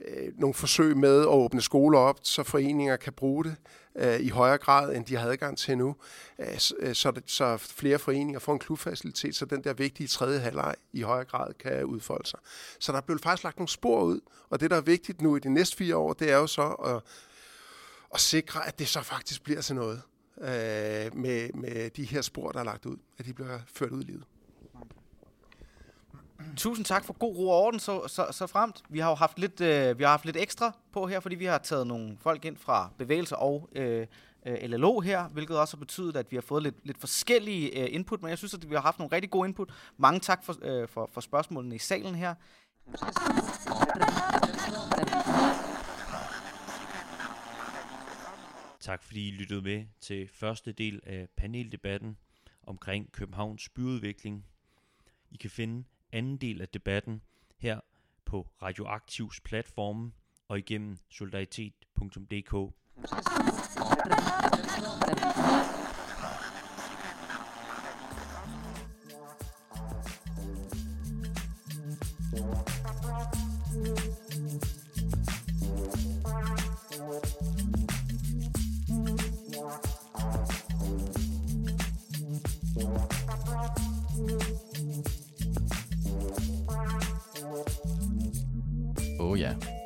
[0.01, 3.55] Øh, nogle forsøg med at åbne skoler op, så foreninger kan bruge det
[3.95, 5.95] øh, i højere grad, end de har adgang til nu,
[6.39, 10.39] øh, øh, så, det, så flere foreninger får en klubfacilitet, så den der vigtige tredje
[10.39, 12.39] halvleg i højere grad kan udfolde sig.
[12.79, 14.19] Så der er blevet faktisk lagt nogle spor ud,
[14.49, 16.67] og det, der er vigtigt nu i de næste fire år, det er jo så
[16.67, 17.01] at,
[18.13, 20.01] at sikre, at det så faktisk bliver til noget
[20.41, 24.01] øh, med, med de her spor, der er lagt ud, at de bliver ført ud
[24.01, 24.23] i livet.
[26.57, 28.83] Tusind tak for god ro og orden så, så, så fremt.
[28.89, 31.45] Vi har jo haft lidt, øh, vi har haft lidt ekstra på her, fordi vi
[31.45, 34.07] har taget nogle folk ind fra bevægelser og øh,
[34.45, 37.87] øh LLO her, hvilket også har betydet, at vi har fået lidt, lidt forskellige øh,
[37.91, 39.73] input, men jeg synes, at vi har haft nogle rigtig gode input.
[39.97, 42.35] Mange tak for, øh, for, for spørgsmålene i salen her.
[48.79, 52.17] Tak fordi I lyttede med til første del af paneldebatten
[52.63, 54.45] omkring Københavns byudvikling.
[55.31, 57.21] I kan finde anden del af debatten
[57.57, 57.79] her
[58.25, 60.11] på Radioaktivs platforme
[60.47, 62.55] og igennem solidaritet.dk.